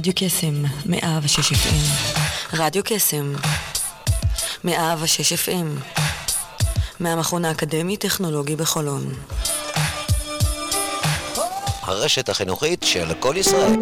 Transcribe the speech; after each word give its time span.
רדיו 0.00 0.12
קסם, 0.16 0.62
מאה 0.86 1.18
ושש 1.22 1.52
FM. 1.52 1.74
רדיו 2.52 2.82
קסם, 2.84 3.34
מאה 4.64 4.94
ושש 5.00 5.32
FM. 5.32 5.80
מהמכון 7.00 7.44
האקדמי-טכנולוגי 7.44 8.56
בחולון. 8.56 9.14
הרשת 11.82 12.28
החינוכית 12.28 12.82
של 12.82 13.14
כל 13.20 13.34
ישראל. 13.38 13.72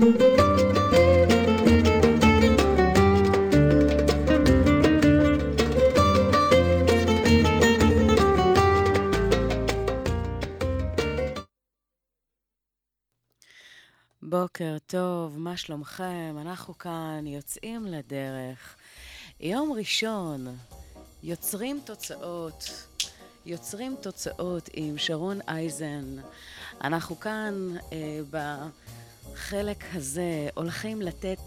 טוב, 14.91 15.39
מה 15.39 15.57
שלומכם? 15.57 16.37
אנחנו 16.41 16.79
כאן 16.79 17.27
יוצאים 17.27 17.87
לדרך. 17.87 18.77
יום 19.41 19.73
ראשון, 19.73 20.57
יוצרים 21.23 21.81
תוצאות. 21.85 22.87
יוצרים 23.47 23.97
תוצאות 24.01 24.69
עם 24.73 24.99
שרון 24.99 25.41
אייזן. 25.49 26.17
אנחנו 26.81 27.21
כאן 27.21 27.75
אה, 27.93 28.21
בחלק 28.31 29.85
הזה 29.95 30.49
הולכים 30.55 31.03
לתת 31.03 31.41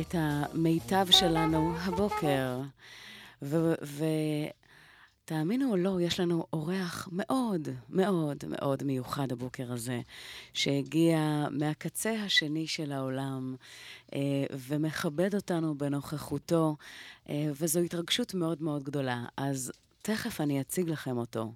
את 0.00 0.14
המיטב 0.18 1.06
שלנו 1.10 1.74
הבוקר. 1.78 2.60
ו... 3.42 3.74
תאמינו 5.28 5.70
או 5.70 5.76
לא, 5.76 6.00
יש 6.00 6.20
לנו 6.20 6.46
אורח 6.52 7.08
מאוד 7.12 7.68
מאוד 7.88 8.44
מאוד 8.48 8.82
מיוחד 8.82 9.32
הבוקר 9.32 9.72
הזה, 9.72 10.00
שהגיע 10.52 11.46
מהקצה 11.50 12.10
השני 12.10 12.66
של 12.66 12.92
העולם 12.92 13.56
אה, 14.14 14.18
ומכבד 14.50 15.34
אותנו 15.34 15.78
בנוכחותו, 15.78 16.76
אה, 17.28 17.50
וזו 17.54 17.80
התרגשות 17.80 18.34
מאוד 18.34 18.62
מאוד 18.62 18.82
גדולה. 18.82 19.24
אז 19.36 19.72
תכף 20.02 20.40
אני 20.40 20.60
אציג 20.60 20.88
לכם 20.88 21.16
אותו. 21.16 21.52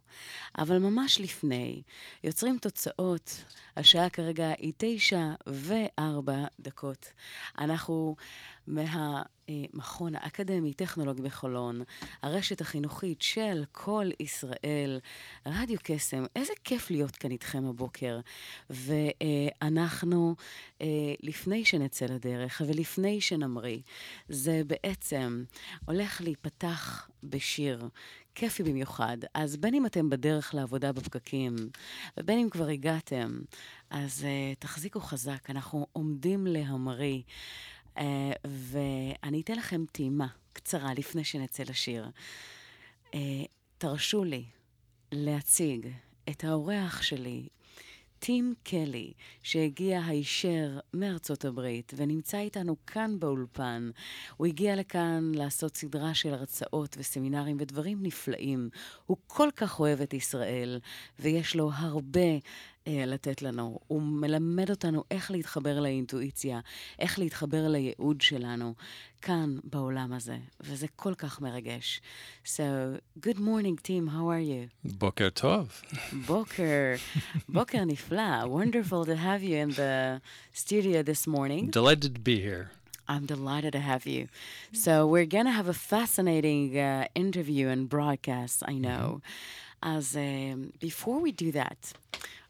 אבל 0.59 0.79
ממש 0.79 1.21
לפני, 1.21 1.83
יוצרים 2.25 2.59
תוצאות, 2.59 3.45
השעה 3.77 4.11
כרגע 4.11 4.53
היא 4.59 4.73
תשע 4.77 5.33
וארבע 5.47 6.45
דקות. 6.61 7.13
אנחנו 7.59 8.17
מהמכון 8.67 10.15
האקדמי-טכנולוגי 10.15 11.23
בחולון, 11.23 11.83
הרשת 12.23 12.61
החינוכית 12.61 13.23
של 13.23 13.65
כל 13.73 14.07
ישראל, 14.21 15.01
רדיו 15.47 15.79
קסם. 15.83 16.25
איזה 16.37 16.53
כיף 16.65 16.91
להיות 16.91 17.17
כאן 17.17 17.31
איתכם 17.31 17.67
הבוקר. 17.67 18.21
ואנחנו, 18.71 20.35
אה, 20.81 20.87
לפני 21.21 21.65
שנצא 21.65 22.07
לדרך 22.07 22.63
ולפני 22.67 23.21
שנמריא, 23.21 23.79
זה 24.29 24.63
בעצם 24.67 25.45
הולך 25.85 26.21
להיפתח 26.21 27.09
בשיר. 27.23 27.89
כיפי 28.35 28.63
במיוחד. 28.63 29.17
אז 29.35 29.57
בין 29.57 29.75
אם 29.75 29.87
אתם 29.87 30.11
בדרך 30.11 30.55
לעבודה 30.55 30.93
בפקקים, 30.93 31.57
ובין 32.17 32.39
אם 32.39 32.51
כבר 32.51 32.69
הגעתם, 32.69 33.41
אז 33.91 34.23
uh, 34.23 34.59
תחזיקו 34.59 35.01
חזק, 35.01 35.51
אנחנו 35.51 35.87
עומדים 35.93 36.47
להמריא. 36.47 37.23
Uh, 37.97 38.01
ואני 38.45 39.41
אתן 39.41 39.55
לכם 39.55 39.85
טעימה 39.93 40.27
קצרה 40.53 40.95
לפני 40.95 41.25
שנצא 41.25 41.63
לשיר. 41.69 42.11
Uh, 43.07 43.15
תרשו 43.79 44.25
לי 44.25 44.45
להציג 45.13 45.89
את 46.31 46.45
האורח 46.45 47.03
שלי, 47.03 47.49
טים 48.19 48.55
קלי, 48.63 49.13
שהגיע 49.43 50.05
הישר 50.07 50.79
מארצות 50.95 51.45
הברית 51.45 51.93
ונמצא 51.97 52.39
איתנו 52.39 52.77
כאן 52.87 53.19
באולפן. 53.19 53.91
הוא 54.37 54.47
הגיע 54.47 54.77
לכאן 54.77 55.33
לעשות 55.35 55.77
סדרה 55.77 56.15
של 56.15 56.35
הרצאות 56.35 56.97
וסמינרים 56.99 57.57
ודברים 57.61 58.03
נפלאים. 58.03 58.69
הוא 59.07 59.17
כל 59.27 59.49
כך 59.57 59.81
אוהב 59.81 60.01
את 60.01 60.15
ישראל, 60.15 60.81
ויש 61.19 61.57
לו 61.57 61.71
הרבה 61.75 62.21
אה, 62.21 62.39
לתת 62.87 63.43
לנו. 63.43 63.79
הוא 63.87 64.03
מלמד 64.03 64.71
אותנו 64.71 65.05
איך 65.11 65.31
להתחבר 65.31 65.81
לאינטואיציה, 65.81 66.61
איך 66.99 67.19
להתחבר 67.19 67.69
לייעוד 67.69 68.21
שלנו 68.21 68.75
כאן 69.23 69.57
בעולם 69.65 70.13
הזה, 70.13 70.37
וזה 70.61 70.87
כל 70.97 71.15
כך 71.15 71.41
מרגש. 71.41 72.01
So, 72.45 72.61
good 73.21 73.39
morning, 73.39 73.77
team, 73.87 74.09
how 74.09 74.27
are 74.29 74.43
you? 74.43 74.89
בוקר 74.99 75.29
טוב. 75.31 75.83
בוקר, 76.27 76.95
בוקר 77.49 77.85
נפלא. 77.85 78.45
Wonderful 78.45 79.05
to 79.07 79.17
have 79.17 79.43
you 79.43 79.57
in 79.57 79.71
the 79.77 80.21
studio 80.55 81.03
this 81.03 81.27
morning. 81.27 81.71
Delighted 81.71 82.15
to 82.15 82.21
be 82.21 82.41
here. 82.41 82.71
I'm 83.09 83.27
delighted 83.27 83.73
to 83.73 83.81
have 83.81 84.07
you. 84.07 84.29
So, 84.73 85.07
we're 85.07 85.31
going 85.37 85.47
to 85.47 85.57
have 85.61 85.69
a 85.69 85.79
fascinating 85.93 86.79
uh, 86.79 87.07
interview 87.15 87.69
and 87.69 87.89
broadcast, 87.89 88.63
I 88.67 88.75
know. 88.87 89.21
As 89.83 90.17
um, 90.17 90.73
before 90.81 91.19
we 91.21 91.33
do 91.33 91.51
that, 91.53 91.93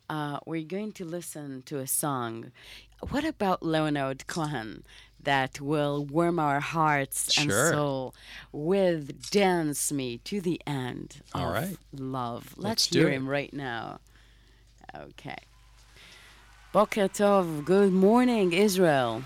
uh, 0.09 0.39
we're 0.47 0.63
going 0.67 0.93
to 0.93 1.05
listen 1.05 1.63
to 1.67 1.79
a 1.79 1.87
song. 1.87 2.53
What 3.11 3.25
about 3.25 3.63
Leonard 3.63 4.27
Cohen 4.27 4.85
that 5.23 5.61
will 5.61 6.05
warm 6.05 6.39
our 6.39 6.61
hearts 6.61 7.39
and 7.39 7.51
Sure. 7.51 7.71
soul 7.73 8.15
with 8.53 9.31
Dance 9.31 9.93
Me 9.93 10.19
to 10.19 10.41
the 10.41 10.61
End 10.67 11.21
All 11.35 11.49
of 11.49 11.53
right. 11.55 11.77
Love? 11.93 12.55
Let's, 12.57 12.87
Let's 12.87 12.87
hear 12.87 13.11
him 13.11 13.29
right 13.29 13.53
now. 13.53 14.01
Okay. 14.97 15.37
Boker 16.73 17.09
Tov, 17.09 17.65
good 17.65 17.93
morning, 17.93 18.53
Israel. 18.53 19.23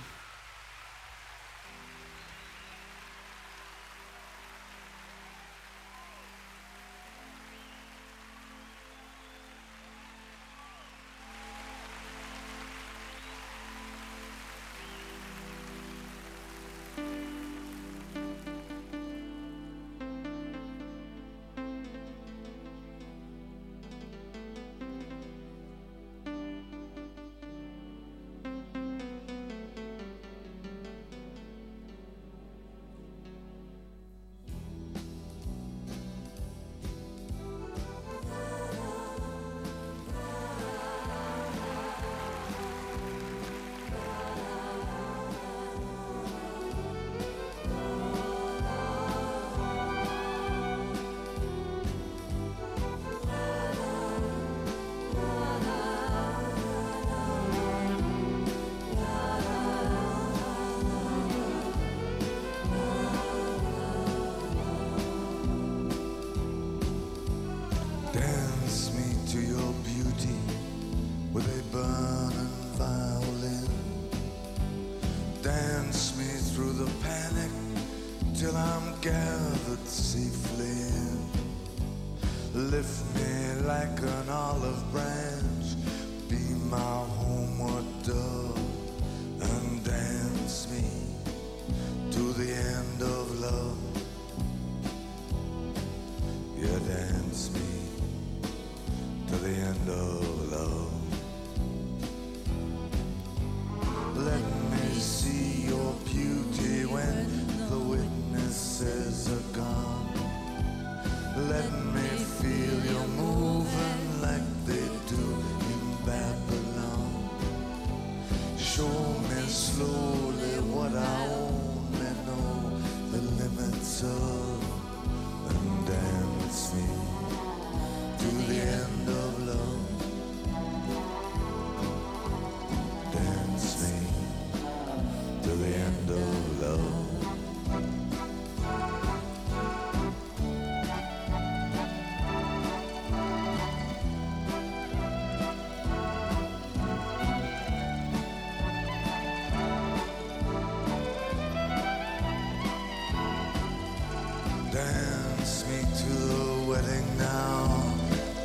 Dance 155.47 155.69
me 155.69 155.81
to 156.03 156.13
the 156.13 156.65
wedding 156.69 157.07
now. 157.19 157.95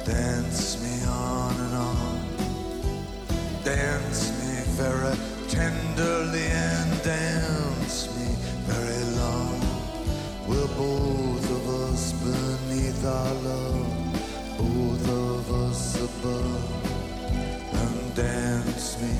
Dance 0.05 0.79
me 0.83 1.03
on 1.07 1.55
and 1.55 1.73
on. 1.73 2.19
Dance 3.63 4.29
me 4.37 4.61
very 4.77 5.17
tenderly 5.49 6.45
and 6.45 7.03
dance 7.03 8.15
me 8.15 8.27
very 8.69 9.03
long. 9.17 9.59
We're 10.47 10.67
both 10.77 11.49
of 11.57 11.63
us 11.89 12.13
beneath 12.21 13.03
our 13.03 13.33
love, 13.49 13.87
both 14.59 15.09
of 15.09 15.51
us 15.65 15.95
above. 15.95 16.69
And 17.81 18.15
dance 18.15 19.01
me 19.01 19.15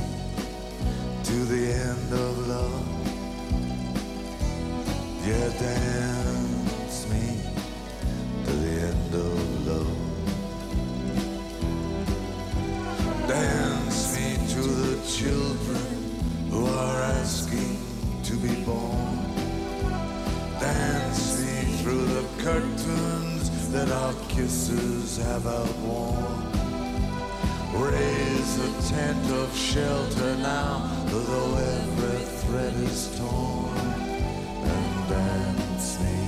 to 1.24 1.46
the 1.46 1.74
end 1.74 2.14
of 2.14 2.48
love. 2.48 2.86
Yeah, 5.26 5.50
dance. 5.60 6.21
Kisses 25.12 25.26
have 25.26 25.48
outworn. 25.48 26.52
Raise 27.74 28.58
a 28.60 28.94
tent 28.94 29.32
of 29.32 29.56
shelter 29.56 30.36
now, 30.38 30.90
though 31.06 31.56
every 31.56 32.26
thread 32.42 32.74
is 32.76 33.18
torn. 33.18 33.78
And 34.64 35.10
dance 35.10 36.00
me 36.00 36.28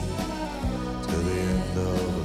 to 1.08 1.16
the 1.16 1.40
end 1.40 1.78
of 1.78 2.23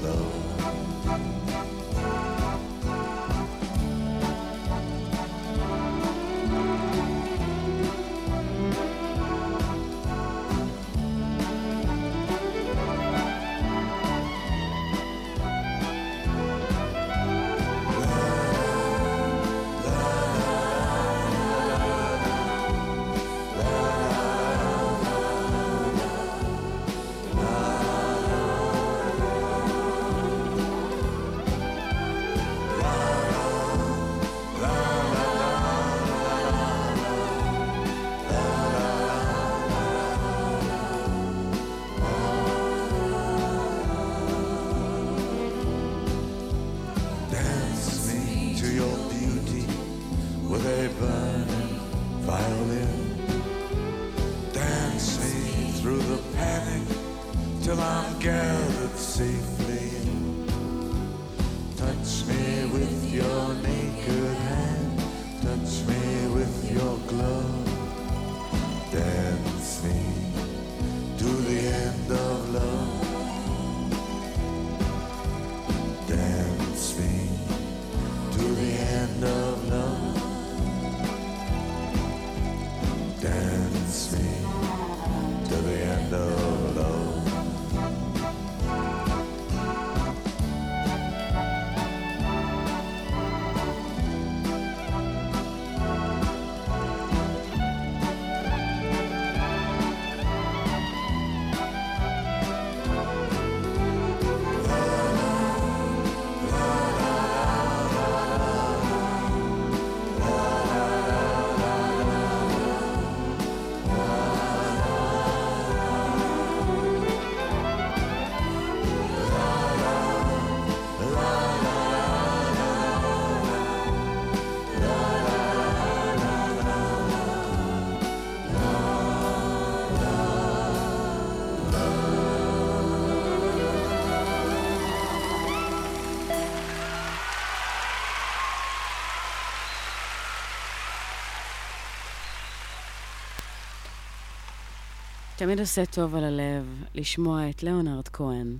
תמיד 145.38 145.60
עושה 145.60 145.86
טוב 145.86 146.14
על 146.14 146.24
הלב 146.24 146.84
לשמוע 146.94 147.50
את 147.50 147.62
ליאונרד 147.62 148.08
כהן, 148.08 148.56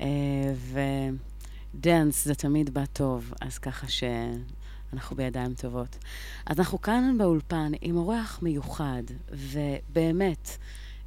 אה, 0.00 0.06
ודנס 1.74 2.24
זה 2.24 2.34
תמיד 2.34 2.74
בא 2.74 2.84
טוב, 2.86 3.32
אז 3.40 3.58
ככה 3.58 3.86
שאנחנו 3.88 5.16
בידיים 5.16 5.54
טובות. 5.54 5.98
אז 6.46 6.58
אנחנו 6.58 6.80
כאן 6.80 7.18
באולפן 7.18 7.72
עם 7.80 7.96
אורח 7.96 8.38
מיוחד, 8.42 9.02
ובאמת, 9.30 10.56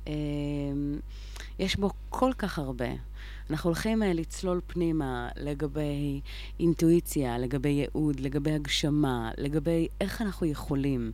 אה, 0.08 0.14
יש 1.60 1.76
בו 1.76 1.90
כל 2.10 2.32
כך 2.38 2.60
הרבה. 2.60 2.90
אנחנו 3.52 3.70
הולכים 3.70 4.04
אה, 4.04 4.14
לצלול 4.14 4.62
פנימה 4.68 5.30
לגבי 5.36 6.22
אינטואיציה, 6.60 7.38
לגבי 7.38 7.70
ייעוד, 7.70 8.20
לגבי 8.20 8.52
הגשמה, 8.52 9.32
לגבי 9.38 9.88
איך 10.02 10.22
אנחנו 10.22 10.48
יכולים 10.48 11.12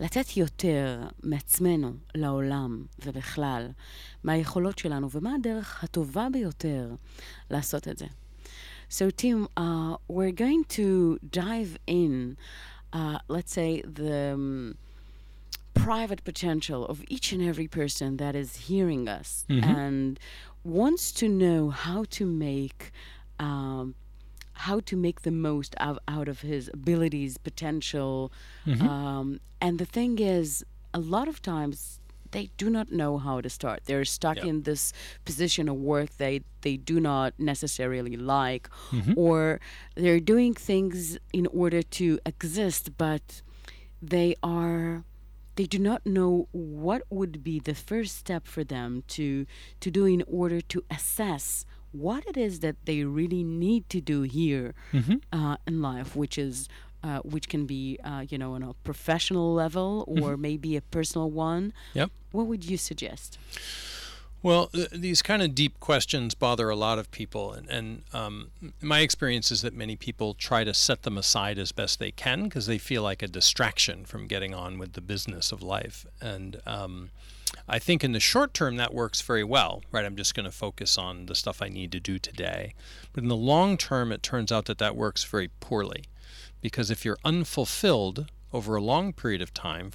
לתת 0.00 0.36
יותר 0.36 1.02
מעצמנו 1.22 1.92
לעולם 2.14 2.84
ובכלל, 3.06 3.68
מהיכולות 4.24 4.78
שלנו, 4.78 5.08
ומה 5.10 5.34
הדרך 5.34 5.84
הטובה 5.84 6.26
ביותר 6.32 6.94
לעשות 7.50 7.88
את 7.88 7.98
זה. 7.98 8.06
So, 8.90 9.10
Tim, 9.10 9.48
uh, 9.56 9.96
we're 10.08 10.38
going 10.44 10.64
to 10.78 11.18
dive 11.30 11.78
in, 11.86 12.36
uh, 12.92 13.18
let's 13.28 13.52
say, 13.52 13.82
the 13.82 14.32
um, 14.34 14.74
private 15.74 16.24
potential 16.24 16.80
of 16.86 17.04
each 17.08 17.32
and 17.32 17.42
every 17.50 17.68
person 17.68 18.16
that 18.16 18.34
is 18.34 18.50
hearing 18.68 19.08
us 19.08 19.44
and 19.48 20.18
wants 20.68 21.04
to 21.20 21.26
know 21.28 21.70
how 21.70 22.04
to 22.16 22.24
make 22.26 22.80
um, 23.40 23.94
how 24.66 24.80
to 24.80 24.96
make 24.96 25.22
the 25.22 25.30
most 25.30 25.72
out, 25.78 25.98
out 26.08 26.28
of 26.28 26.40
his 26.40 26.68
abilities, 26.78 27.38
potential. 27.38 28.32
Um, 28.66 29.38
and 29.60 29.78
the 29.78 29.84
thing 29.84 30.18
is, 30.18 30.64
a 30.92 30.98
lot 30.98 31.28
of 31.28 31.40
times 31.40 32.00
they 32.32 32.50
do 32.62 32.68
not 32.68 32.90
know 33.00 33.12
how 33.18 33.40
to 33.40 33.48
start. 33.48 33.78
They're 33.86 34.04
stuck 34.04 34.36
Yep. 34.38 34.46
in 34.50 34.62
this 34.62 34.92
position 35.24 35.68
of 35.68 35.76
work 35.76 36.10
they 36.24 36.40
they 36.66 36.76
do 36.76 36.96
not 37.00 37.30
necessarily 37.38 38.16
like, 38.16 38.68
or 39.16 39.60
they're 39.94 40.20
doing 40.34 40.52
things 40.70 41.18
in 41.32 41.46
order 41.62 41.82
to 41.98 42.06
exist, 42.26 42.84
but 42.98 43.24
they 44.02 44.34
are 44.42 45.04
they 45.58 45.66
do 45.66 45.78
not 45.80 46.06
know 46.06 46.46
what 46.52 47.02
would 47.10 47.42
be 47.42 47.58
the 47.58 47.74
first 47.74 48.16
step 48.16 48.46
for 48.46 48.62
them 48.62 49.02
to 49.08 49.44
to 49.80 49.90
do 49.90 50.06
in 50.06 50.22
order 50.28 50.60
to 50.60 50.84
assess 50.88 51.66
what 51.90 52.24
it 52.28 52.36
is 52.36 52.60
that 52.60 52.76
they 52.84 53.02
really 53.02 53.42
need 53.42 53.88
to 53.88 54.00
do 54.00 54.22
here 54.22 54.72
uh, 55.32 55.56
in 55.66 55.82
life, 55.82 56.14
which 56.14 56.38
is 56.38 56.68
uh, 57.02 57.18
which 57.20 57.48
can 57.48 57.66
be 57.66 57.98
uh, 58.04 58.24
you 58.30 58.38
know 58.38 58.52
on 58.54 58.62
a 58.62 58.72
professional 58.84 59.52
level 59.52 60.04
or 60.06 60.36
maybe 60.36 60.76
a 60.76 60.80
personal 60.80 61.28
one. 61.28 61.72
Yep. 61.94 62.10
What 62.30 62.46
would 62.46 62.64
you 62.64 62.76
suggest? 62.76 63.36
Well, 64.40 64.68
th- 64.68 64.90
these 64.90 65.20
kind 65.20 65.42
of 65.42 65.54
deep 65.54 65.80
questions 65.80 66.34
bother 66.34 66.70
a 66.70 66.76
lot 66.76 67.00
of 67.00 67.10
people, 67.10 67.52
and, 67.52 67.68
and 67.68 68.02
um, 68.12 68.50
my 68.80 69.00
experience 69.00 69.50
is 69.50 69.62
that 69.62 69.74
many 69.74 69.96
people 69.96 70.34
try 70.34 70.62
to 70.62 70.72
set 70.72 71.02
them 71.02 71.18
aside 71.18 71.58
as 71.58 71.72
best 71.72 71.98
they 71.98 72.12
can 72.12 72.44
because 72.44 72.66
they 72.66 72.78
feel 72.78 73.02
like 73.02 73.20
a 73.20 73.26
distraction 73.26 74.04
from 74.04 74.28
getting 74.28 74.54
on 74.54 74.78
with 74.78 74.92
the 74.92 75.00
business 75.00 75.50
of 75.50 75.60
life. 75.60 76.06
And 76.20 76.60
um, 76.66 77.10
I 77.68 77.80
think 77.80 78.04
in 78.04 78.12
the 78.12 78.20
short 78.20 78.54
term 78.54 78.76
that 78.76 78.94
works 78.94 79.20
very 79.20 79.42
well, 79.42 79.82
right? 79.90 80.04
I'm 80.04 80.16
just 80.16 80.36
going 80.36 80.46
to 80.46 80.52
focus 80.52 80.96
on 80.96 81.26
the 81.26 81.34
stuff 81.34 81.60
I 81.60 81.68
need 81.68 81.90
to 81.92 82.00
do 82.00 82.20
today. 82.20 82.74
But 83.12 83.24
in 83.24 83.28
the 83.28 83.36
long 83.36 83.76
term, 83.76 84.12
it 84.12 84.22
turns 84.22 84.52
out 84.52 84.66
that 84.66 84.78
that 84.78 84.94
works 84.94 85.24
very 85.24 85.48
poorly 85.58 86.04
because 86.60 86.92
if 86.92 87.04
you're 87.04 87.18
unfulfilled 87.24 88.30
over 88.52 88.76
a 88.76 88.80
long 88.80 89.12
period 89.12 89.42
of 89.42 89.52
time, 89.52 89.90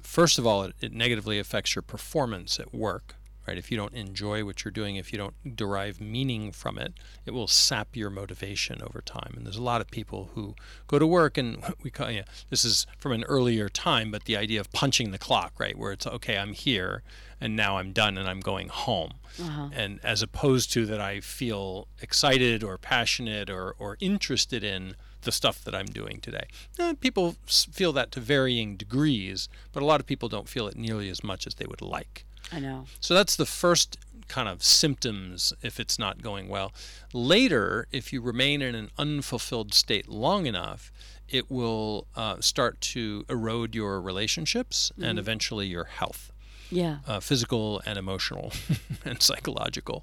first 0.00 0.38
of 0.38 0.46
all, 0.46 0.62
it, 0.62 0.74
it 0.80 0.92
negatively 0.94 1.38
affects 1.38 1.74
your 1.74 1.82
performance 1.82 2.58
at 2.58 2.74
work 2.74 3.16
right? 3.46 3.58
If 3.58 3.70
you 3.70 3.76
don't 3.76 3.94
enjoy 3.94 4.44
what 4.44 4.64
you're 4.64 4.72
doing, 4.72 4.96
if 4.96 5.12
you 5.12 5.18
don't 5.18 5.56
derive 5.56 6.00
meaning 6.00 6.52
from 6.52 6.78
it, 6.78 6.94
it 7.26 7.32
will 7.32 7.46
sap 7.46 7.96
your 7.96 8.10
motivation 8.10 8.82
over 8.82 9.00
time. 9.00 9.34
And 9.36 9.44
there's 9.44 9.56
a 9.56 9.62
lot 9.62 9.80
of 9.80 9.90
people 9.90 10.30
who 10.34 10.54
go 10.86 10.98
to 10.98 11.06
work 11.06 11.36
and 11.36 11.62
we 11.82 11.90
call 11.90 12.10
you 12.10 12.20
know, 12.20 12.26
this 12.50 12.64
is 12.64 12.86
from 12.98 13.12
an 13.12 13.24
earlier 13.24 13.68
time, 13.68 14.10
but 14.10 14.24
the 14.24 14.36
idea 14.36 14.60
of 14.60 14.70
punching 14.72 15.10
the 15.10 15.18
clock, 15.18 15.52
right? 15.58 15.76
Where 15.76 15.92
it's 15.92 16.06
okay, 16.06 16.38
I'm 16.38 16.52
here 16.52 17.02
and 17.40 17.56
now 17.56 17.78
I'm 17.78 17.92
done 17.92 18.16
and 18.16 18.28
I'm 18.28 18.40
going 18.40 18.68
home. 18.68 19.14
Uh-huh. 19.40 19.70
And 19.72 19.98
as 20.04 20.22
opposed 20.22 20.72
to 20.74 20.86
that 20.86 21.00
I 21.00 21.20
feel 21.20 21.88
excited 22.00 22.62
or 22.62 22.78
passionate 22.78 23.50
or, 23.50 23.74
or 23.78 23.96
interested 24.00 24.62
in 24.62 24.94
the 25.22 25.32
stuff 25.32 25.64
that 25.64 25.74
I'm 25.74 25.86
doing 25.86 26.20
today. 26.20 26.46
Eh, 26.78 26.94
people 27.00 27.36
feel 27.46 27.92
that 27.92 28.10
to 28.12 28.20
varying 28.20 28.76
degrees, 28.76 29.48
but 29.72 29.82
a 29.82 29.86
lot 29.86 30.00
of 30.00 30.06
people 30.06 30.28
don't 30.28 30.48
feel 30.48 30.66
it 30.66 30.76
nearly 30.76 31.08
as 31.08 31.24
much 31.24 31.46
as 31.46 31.54
they 31.54 31.66
would 31.66 31.82
like. 31.82 32.24
I 32.52 32.60
know. 32.60 32.86
So 33.00 33.14
that's 33.14 33.36
the 33.36 33.46
first 33.46 33.98
kind 34.28 34.48
of 34.48 34.62
symptoms 34.62 35.52
if 35.62 35.78
it's 35.80 35.98
not 35.98 36.22
going 36.22 36.48
well. 36.48 36.72
Later, 37.12 37.86
if 37.92 38.12
you 38.12 38.20
remain 38.20 38.62
in 38.62 38.74
an 38.74 38.90
unfulfilled 38.98 39.74
state 39.74 40.08
long 40.08 40.46
enough, 40.46 40.90
it 41.28 41.50
will 41.50 42.06
uh, 42.16 42.40
start 42.40 42.80
to 42.80 43.24
erode 43.28 43.74
your 43.74 44.00
relationships 44.00 44.92
and 45.02 45.18
eventually 45.18 45.66
your 45.66 45.84
health, 45.84 46.30
Yeah. 46.70 46.98
uh, 47.06 47.20
physical 47.20 47.82
and 47.86 47.98
emotional 47.98 48.52
and 49.04 49.20
psychological. 49.22 50.02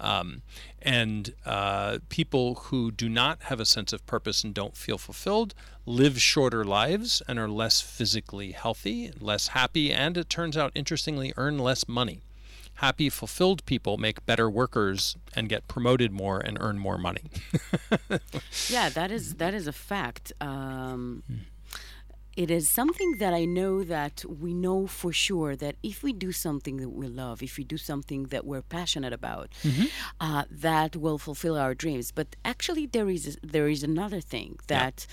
Um, 0.00 0.42
and 0.82 1.34
uh, 1.44 1.98
people 2.08 2.54
who 2.54 2.90
do 2.90 3.08
not 3.08 3.42
have 3.44 3.60
a 3.60 3.66
sense 3.66 3.92
of 3.92 4.06
purpose 4.06 4.42
and 4.42 4.54
don't 4.54 4.76
feel 4.76 4.98
fulfilled 4.98 5.54
live 5.86 6.20
shorter 6.20 6.64
lives 6.64 7.22
and 7.28 7.38
are 7.38 7.48
less 7.48 7.80
physically 7.80 8.52
healthy, 8.52 9.12
less 9.20 9.48
happy, 9.48 9.92
and 9.92 10.16
it 10.16 10.30
turns 10.30 10.56
out, 10.56 10.72
interestingly, 10.74 11.32
earn 11.36 11.58
less 11.58 11.86
money. 11.88 12.22
Happy, 12.74 13.10
fulfilled 13.10 13.64
people 13.66 13.98
make 13.98 14.24
better 14.24 14.48
workers 14.48 15.16
and 15.36 15.50
get 15.50 15.68
promoted 15.68 16.12
more 16.12 16.38
and 16.38 16.56
earn 16.60 16.78
more 16.78 16.96
money. 16.96 17.24
Yeah, 18.68 18.88
that 18.88 19.10
is 19.10 19.34
that 19.34 19.52
is 19.52 19.66
a 19.66 19.72
fact. 19.72 20.32
Um, 20.40 21.22
it 22.40 22.50
is 22.50 22.70
something 22.70 23.18
that 23.18 23.34
I 23.34 23.44
know 23.44 23.84
that 23.84 24.24
we 24.26 24.54
know 24.54 24.86
for 24.86 25.12
sure 25.12 25.54
that 25.56 25.74
if 25.82 26.02
we 26.02 26.14
do 26.14 26.32
something 26.32 26.78
that 26.78 26.88
we 26.88 27.06
love, 27.06 27.42
if 27.42 27.58
we 27.58 27.64
do 27.64 27.76
something 27.76 28.22
that 28.32 28.46
we're 28.46 28.62
passionate 28.62 29.12
about, 29.12 29.48
uh, 30.20 30.44
that 30.50 30.96
will 30.96 31.18
fulfill 31.18 31.58
our 31.58 31.74
dreams. 31.74 32.10
But 32.12 32.28
actually, 32.42 32.86
there 32.86 33.10
is 33.10 33.38
there 33.42 33.68
is 33.68 33.82
another 33.82 34.22
thing 34.22 34.58
that 34.68 35.06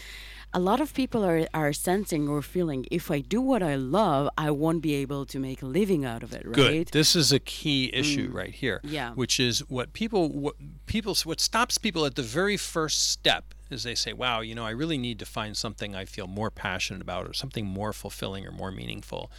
a 0.54 0.62
lot 0.70 0.80
of 0.80 0.94
people 0.94 1.26
are, 1.26 1.46
are 1.54 1.74
sensing 1.74 2.30
or 2.30 2.42
feeling. 2.42 2.86
If 2.90 3.12
I 3.12 3.20
do 3.20 3.42
what 3.42 3.62
I 3.62 3.76
love, 3.76 4.30
I 4.38 4.50
won't 4.52 4.82
be 4.82 4.96
able 4.96 5.26
to 5.26 5.38
make 5.38 5.62
a 5.62 5.66
living 5.66 6.06
out 6.06 6.24
of 6.24 6.32
it. 6.34 6.46
Right? 6.46 6.56
Good. 6.56 6.88
This 7.00 7.14
is 7.14 7.34
a 7.34 7.40
key 7.40 7.92
issue 7.94 8.30
right 8.32 8.56
here. 8.64 8.80
Yeah. 8.86 9.12
Which 9.16 9.38
is 9.38 9.60
what 9.68 9.92
people 9.92 10.30
what 10.30 10.56
people 10.86 11.14
what 11.26 11.42
stops 11.42 11.78
people 11.78 12.06
at 12.06 12.16
the 12.16 12.28
very 12.40 12.56
first 12.56 13.12
step 13.12 13.54
is 13.72 13.84
they 13.84 13.96
say, 13.96 14.14
"Wow, 14.14 14.42
you 14.42 14.56
know, 14.56 14.66
I 14.66 14.72
really 14.72 14.98
need 14.98 15.20
to 15.20 15.26
find 15.26 15.56
something 15.56 15.96
I 15.96 16.06
feel 16.06 16.28
more 16.28 16.52
passionate 16.52 17.02
about 17.02 17.28
or 17.28 17.34
something 17.34 17.66
more 17.66 17.94
fulfilling 17.94 18.46
or 18.46 18.52
more 18.52 18.72
meaningful." 18.72 19.32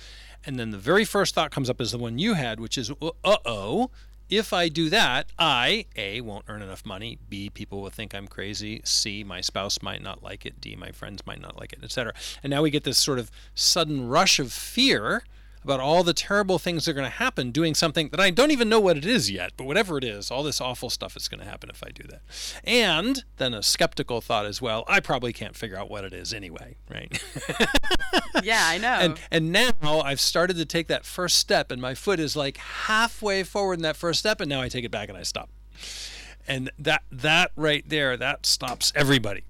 And 0.45 0.59
then 0.59 0.71
the 0.71 0.79
very 0.79 1.05
first 1.05 1.35
thought 1.35 1.51
comes 1.51 1.69
up 1.69 1.81
is 1.81 1.91
the 1.91 1.99
one 1.99 2.19
you 2.19 2.35
had, 2.35 2.61
which 2.61 2.79
is, 2.79 2.91
uh, 2.91 3.11
"Uh-oh, 3.25 3.91
if 4.31 4.53
I 4.53 4.69
do 4.69 4.91
that, 4.91 5.33
I 5.39 5.87
A 5.97 6.21
won't 6.21 6.45
earn 6.49 6.61
enough 6.63 6.85
money, 6.85 7.19
B 7.29 7.49
people 7.49 7.81
will 7.81 7.91
think 7.91 8.15
I'm 8.15 8.29
crazy, 8.29 8.83
C 8.85 9.25
my 9.25 9.41
spouse 9.41 9.81
might 9.81 10.03
not 10.03 10.23
like 10.23 10.45
it, 10.45 10.61
D 10.61 10.77
my 10.77 10.93
friends 10.93 11.27
might 11.27 11.41
not 11.41 11.59
like 11.59 11.73
it, 11.73 11.83
etc." 11.83 12.13
And 12.43 12.51
now 12.51 12.63
we 12.63 12.71
get 12.71 12.85
this 12.85 12.99
sort 12.99 13.19
of 13.19 13.31
sudden 13.55 14.07
rush 14.07 14.39
of 14.39 14.53
fear 14.53 15.25
about 15.65 15.81
all 15.81 16.03
the 16.03 16.15
terrible 16.15 16.59
things 16.59 16.85
that 16.85 16.93
are 16.93 16.95
going 16.95 17.05
to 17.11 17.17
happen 17.17 17.50
doing 17.50 17.75
something 17.75 18.09
that 18.11 18.21
I 18.21 18.31
don't 18.31 18.50
even 18.50 18.69
know 18.69 18.81
what 18.81 18.97
it 18.97 19.05
is 19.07 19.31
yet, 19.31 19.53
but 19.57 19.65
whatever 19.65 19.99
it 19.99 20.05
is, 20.05 20.31
all 20.31 20.43
this 20.43 20.61
awful 20.61 20.91
stuff 20.91 21.17
is 21.17 21.29
going 21.29 21.41
to 21.41 21.47
happen 21.47 21.71
if 21.71 21.83
I 21.85 21.91
do 21.91 22.05
that. 22.09 22.23
And 22.65 23.25
then 23.37 23.55
a 23.55 23.62
skeptical 23.62 24.21
thought 24.21 24.47
as 24.47 24.62
well, 24.62 24.85
I 24.88 25.00
probably 25.00 25.33
can't 25.33 25.57
figure 25.57 25.77
out 25.77 25.91
what 25.91 26.05
it 26.05 26.12
is 26.12 26.33
anyway, 26.33 26.77
right? 26.91 27.23
Yeah, 28.43 28.62
I 28.67 28.79
know. 28.79 28.88
and 28.88 29.21
and 29.31 29.53
now 29.53 29.73
I've 29.83 30.21
started 30.21 30.57
to 30.59 30.65
take 30.65 30.87
that 30.88 31.05
first 31.05 31.38
step 31.38 31.71
and 31.73 31.83
my 31.83 31.95
foot 31.95 32.21
is 32.21 32.37
like 32.37 32.57
halfway 32.57 33.43
forward 33.43 33.75
in 33.75 33.83
that 33.83 33.97
first 33.97 34.21
step 34.21 34.41
and 34.41 34.49
now 34.49 34.61
I 34.61 34.69
take 34.69 34.85
it 34.85 34.91
back 34.91 35.09
and 35.09 35.19
I 35.19 35.23
stop. 35.23 35.50
And 36.47 36.71
that 36.79 37.03
that 37.11 37.50
right 37.57 37.85
there, 37.87 38.17
that 38.17 38.47
stops 38.47 38.93
everybody. 38.95 39.45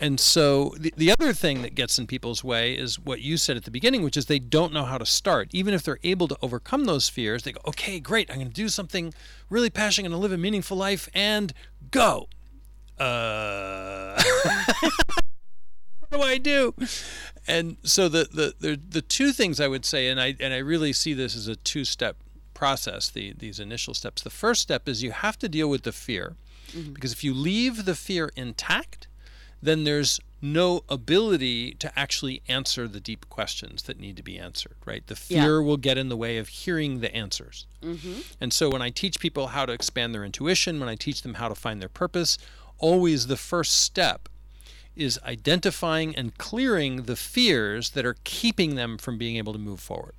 And 0.00 0.18
so 0.18 0.74
the, 0.78 0.92
the 0.96 1.10
other 1.10 1.32
thing 1.32 1.62
that 1.62 1.74
gets 1.74 1.98
in 1.98 2.06
people's 2.06 2.42
way 2.42 2.74
is 2.74 2.98
what 2.98 3.20
you 3.20 3.36
said 3.36 3.56
at 3.56 3.64
the 3.64 3.70
beginning, 3.70 4.02
which 4.02 4.16
is 4.16 4.26
they 4.26 4.38
don't 4.38 4.72
know 4.72 4.84
how 4.84 4.98
to 4.98 5.06
start. 5.06 5.48
Even 5.52 5.74
if 5.74 5.82
they're 5.82 5.98
able 6.02 6.28
to 6.28 6.36
overcome 6.42 6.86
those 6.86 7.08
fears, 7.08 7.42
they 7.42 7.52
go, 7.52 7.60
okay, 7.66 8.00
great, 8.00 8.30
I'm 8.30 8.36
going 8.36 8.48
to 8.48 8.54
do 8.54 8.68
something 8.68 9.12
really 9.50 9.70
passionate, 9.70 10.06
I'm 10.06 10.12
going 10.12 10.20
to 10.20 10.22
live 10.22 10.32
a 10.32 10.40
meaningful 10.40 10.76
life, 10.76 11.08
and 11.14 11.52
go. 11.90 12.28
Uh, 12.98 14.22
what 14.80 16.10
do 16.10 16.20
I 16.22 16.38
do? 16.38 16.74
And 17.46 17.76
so 17.82 18.08
the, 18.08 18.28
the, 18.32 18.54
the, 18.58 18.80
the 18.88 19.02
two 19.02 19.32
things 19.32 19.60
I 19.60 19.68
would 19.68 19.84
say, 19.84 20.08
and 20.08 20.20
I, 20.20 20.36
and 20.40 20.54
I 20.54 20.58
really 20.58 20.92
see 20.92 21.12
this 21.12 21.36
as 21.36 21.48
a 21.48 21.56
two 21.56 21.84
step 21.84 22.16
process, 22.54 23.10
the, 23.10 23.34
these 23.36 23.60
initial 23.60 23.92
steps. 23.92 24.22
The 24.22 24.30
first 24.30 24.62
step 24.62 24.88
is 24.88 25.02
you 25.02 25.10
have 25.10 25.38
to 25.40 25.48
deal 25.48 25.68
with 25.68 25.82
the 25.82 25.92
fear. 25.92 26.36
Because 26.94 27.12
if 27.12 27.22
you 27.22 27.34
leave 27.34 27.84
the 27.84 27.94
fear 27.94 28.30
intact, 28.36 29.06
then 29.62 29.84
there's 29.84 30.20
no 30.44 30.82
ability 30.88 31.72
to 31.74 31.96
actually 31.96 32.42
answer 32.48 32.88
the 32.88 32.98
deep 32.98 33.28
questions 33.30 33.84
that 33.84 34.00
need 34.00 34.16
to 34.16 34.22
be 34.24 34.36
answered, 34.38 34.74
right? 34.84 35.06
The 35.06 35.14
Yeah. 35.28 35.42
fear 35.44 35.62
will 35.62 35.76
get 35.76 35.96
in 35.96 36.08
the 36.08 36.16
way 36.16 36.36
of 36.38 36.48
hearing 36.48 37.00
the 37.00 37.14
answers. 37.14 37.66
Mm-hmm. 37.80 38.20
And 38.40 38.52
so 38.52 38.68
when 38.68 38.82
I 38.82 38.90
teach 38.90 39.20
people 39.20 39.48
how 39.48 39.66
to 39.66 39.72
expand 39.72 40.12
their 40.12 40.24
intuition, 40.24 40.80
when 40.80 40.88
I 40.88 40.96
teach 40.96 41.22
them 41.22 41.34
how 41.34 41.48
to 41.48 41.54
find 41.54 41.80
their 41.80 41.88
purpose, 41.88 42.38
always 42.78 43.28
the 43.28 43.36
first 43.36 43.78
step 43.78 44.28
is 44.96 45.18
identifying 45.24 46.14
and 46.16 46.36
clearing 46.38 47.04
the 47.04 47.16
fears 47.16 47.90
that 47.90 48.04
are 48.04 48.16
keeping 48.24 48.74
them 48.74 48.98
from 48.98 49.16
being 49.16 49.36
able 49.36 49.52
to 49.52 49.58
move 49.58 49.78
forward. 49.80 50.14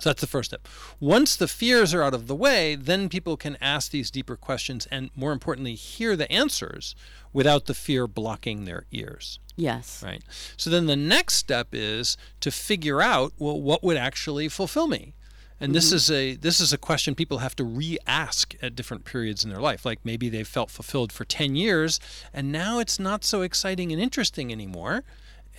So 0.00 0.10
that's 0.10 0.20
the 0.20 0.26
first 0.26 0.50
step. 0.50 0.66
Once 0.98 1.36
the 1.36 1.48
fears 1.48 1.92
are 1.94 2.02
out 2.02 2.14
of 2.14 2.26
the 2.26 2.34
way, 2.34 2.74
then 2.74 3.08
people 3.08 3.36
can 3.36 3.56
ask 3.60 3.90
these 3.90 4.10
deeper 4.10 4.36
questions 4.36 4.86
and, 4.90 5.10
more 5.14 5.32
importantly, 5.32 5.74
hear 5.74 6.16
the 6.16 6.30
answers 6.32 6.94
without 7.32 7.66
the 7.66 7.74
fear 7.74 8.06
blocking 8.06 8.64
their 8.64 8.86
ears. 8.90 9.38
yes. 9.56 10.02
Right. 10.02 10.22
So 10.56 10.70
then 10.70 10.86
the 10.86 10.96
next 10.96 11.34
step 11.34 11.68
is 11.72 12.16
to 12.40 12.50
figure 12.50 13.02
out 13.02 13.32
well 13.38 13.60
what 13.60 13.84
would 13.84 13.96
actually 13.96 14.48
fulfill 14.48 14.86
me. 14.86 15.14
And 15.62 15.74
this 15.74 15.88
mm-hmm. 15.88 15.96
is 15.96 16.10
a 16.10 16.36
this 16.36 16.60
is 16.60 16.72
a 16.72 16.78
question 16.78 17.14
people 17.14 17.38
have 17.38 17.54
to 17.56 17.64
re-ask 17.64 18.54
at 18.62 18.74
different 18.74 19.04
periods 19.04 19.44
in 19.44 19.50
their 19.50 19.60
life. 19.60 19.84
Like 19.84 19.98
maybe 20.02 20.30
they 20.30 20.42
felt 20.42 20.70
fulfilled 20.70 21.12
for 21.12 21.26
10 21.26 21.54
years 21.54 22.00
and 22.32 22.50
now 22.50 22.78
it's 22.78 22.98
not 22.98 23.24
so 23.24 23.42
exciting 23.42 23.92
and 23.92 24.00
interesting 24.00 24.50
anymore. 24.50 25.04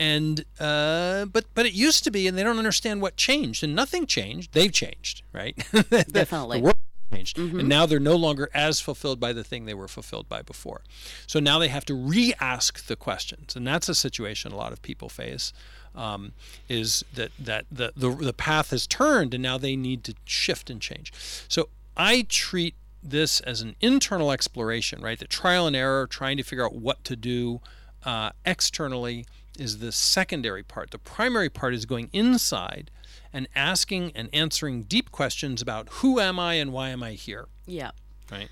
And 0.02 0.46
uh, 0.60 1.26
but 1.26 1.46
but 1.54 1.68
it 1.68 1.74
used 1.74 2.04
to 2.06 2.12
be 2.12 2.28
and 2.28 2.36
they 2.36 2.42
don't 2.42 2.58
understand 2.58 3.04
what 3.04 3.18
changed 3.18 3.64
and 3.64 3.76
nothing 3.76 4.08
changed. 4.08 4.52
They've 4.54 4.72
changed, 4.72 5.22
right? 5.32 5.56
The- 5.72 6.06
Definitely. 6.12 6.58
The 6.58 6.64
world 6.64 6.78
changed. 7.14 7.38
And 7.38 7.70
now 7.70 7.86
they're 7.86 8.00
no 8.00 8.16
longer 8.16 8.50
as 8.52 8.80
fulfilled 8.80 9.20
by 9.20 9.32
the 9.32 9.44
thing 9.44 9.66
they 9.66 9.76
were 9.76 9.88
fulfilled 9.88 10.28
by 10.28 10.42
before. 10.42 10.82
So 11.28 11.40
now 11.40 11.60
they 11.60 11.68
have 11.68 11.86
to 11.86 11.94
re 11.94 12.34
ask 12.40 12.88
the 12.88 12.96
questions. 12.96 13.56
And 13.56 13.68
that's 13.68 13.90
a 13.90 13.94
situation 13.94 14.52
a 14.52 14.56
lot 14.56 14.74
of 14.74 14.82
people 14.82 15.08
face. 15.08 15.54
Um, 15.94 16.32
is 16.68 17.06
that 17.14 17.32
that 17.38 17.66
the, 17.72 17.94
the 17.96 18.10
the 18.10 18.34
path 18.34 18.72
has 18.72 18.88
turned 18.88 19.36
and 19.36 19.44
now 19.44 19.60
they 19.60 19.76
need 19.76 20.04
to 20.06 20.16
shift 20.26 20.72
and 20.72 20.82
change. 20.82 21.14
So 21.48 21.70
I 21.96 22.26
treat 22.28 22.74
this 23.04 23.40
as 23.42 23.62
an 23.62 23.76
internal 23.82 24.32
exploration, 24.32 25.00
right? 25.00 25.20
The 25.20 25.28
trial 25.28 25.68
and 25.68 25.76
error, 25.76 26.08
trying 26.08 26.38
to 26.38 26.44
figure 26.44 26.66
out 26.66 26.74
what 26.74 27.04
to 27.04 27.16
do 27.16 27.62
uh, 28.04 28.32
externally 28.46 29.26
is 29.62 29.78
the 29.78 29.92
secondary 29.92 30.64
part. 30.64 30.92
The 30.92 30.98
primary 30.98 31.50
part 31.50 31.74
is 31.74 31.86
going 31.86 32.10
inside 32.12 32.90
and 33.32 33.48
asking 33.56 34.12
and 34.16 34.28
answering 34.34 34.84
deep 34.84 35.12
questions 35.12 35.62
about 35.62 35.88
who 36.00 36.20
am 36.20 36.40
I 36.40 36.56
and 36.56 36.74
why 36.74 36.90
am 36.90 37.04
I 37.04 37.12
here, 37.12 37.48
Yeah. 37.66 37.92
right? 38.32 38.50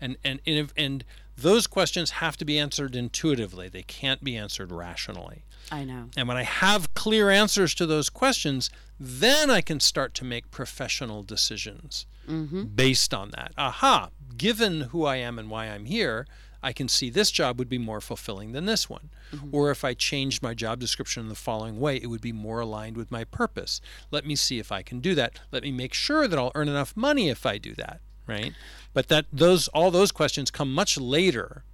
And 0.00 0.16
and 0.24 0.40
and, 0.46 0.56
if, 0.58 0.72
and 0.76 1.04
those 1.36 1.66
questions 1.66 2.10
have 2.22 2.36
to 2.36 2.44
be 2.44 2.58
answered 2.58 2.94
intuitively. 2.94 3.68
They 3.68 3.82
can't 3.82 4.22
be 4.22 4.36
answered 4.36 4.70
rationally. 4.70 5.44
I 5.70 5.84
know. 5.84 6.10
And 6.16 6.28
when 6.28 6.36
I 6.36 6.42
have 6.42 6.92
clear 6.94 7.30
answers 7.30 7.74
to 7.76 7.86
those 7.86 8.08
questions, 8.10 8.70
then 8.98 9.50
I 9.50 9.60
can 9.60 9.80
start 9.80 10.14
to 10.14 10.24
make 10.24 10.50
professional 10.50 11.22
decisions 11.22 12.06
mm-hmm. 12.28 12.64
based 12.64 13.14
on 13.14 13.30
that. 13.30 13.52
Aha, 13.56 14.10
given 14.36 14.82
who 14.92 15.04
I 15.04 15.16
am 15.16 15.38
and 15.38 15.50
why 15.50 15.66
I'm 15.66 15.84
here, 15.86 16.26
I 16.62 16.72
can 16.72 16.88
see 16.88 17.10
this 17.10 17.30
job 17.30 17.58
would 17.58 17.68
be 17.68 17.78
more 17.78 18.00
fulfilling 18.00 18.52
than 18.52 18.66
this 18.66 18.88
one. 18.88 19.10
Mm-hmm. 19.32 19.48
Or 19.52 19.70
if 19.70 19.84
I 19.84 19.94
changed 19.94 20.42
my 20.42 20.54
job 20.54 20.78
description 20.78 21.22
in 21.22 21.28
the 21.28 21.34
following 21.34 21.80
way, 21.80 21.96
it 21.96 22.06
would 22.06 22.20
be 22.20 22.32
more 22.32 22.60
aligned 22.60 22.96
with 22.96 23.10
my 23.10 23.24
purpose. 23.24 23.80
Let 24.10 24.24
me 24.24 24.36
see 24.36 24.58
if 24.58 24.70
I 24.70 24.82
can 24.82 25.00
do 25.00 25.14
that. 25.16 25.40
Let 25.50 25.62
me 25.62 25.72
make 25.72 25.94
sure 25.94 26.28
that 26.28 26.38
I'll 26.38 26.52
earn 26.54 26.68
enough 26.68 26.96
money 26.96 27.28
if 27.28 27.44
I 27.44 27.58
do 27.58 27.74
that, 27.74 28.00
right? 28.26 28.52
But 28.92 29.08
that 29.08 29.26
those 29.32 29.68
all 29.68 29.90
those 29.90 30.12
questions 30.12 30.50
come 30.50 30.72
much 30.72 30.98
later 30.98 31.64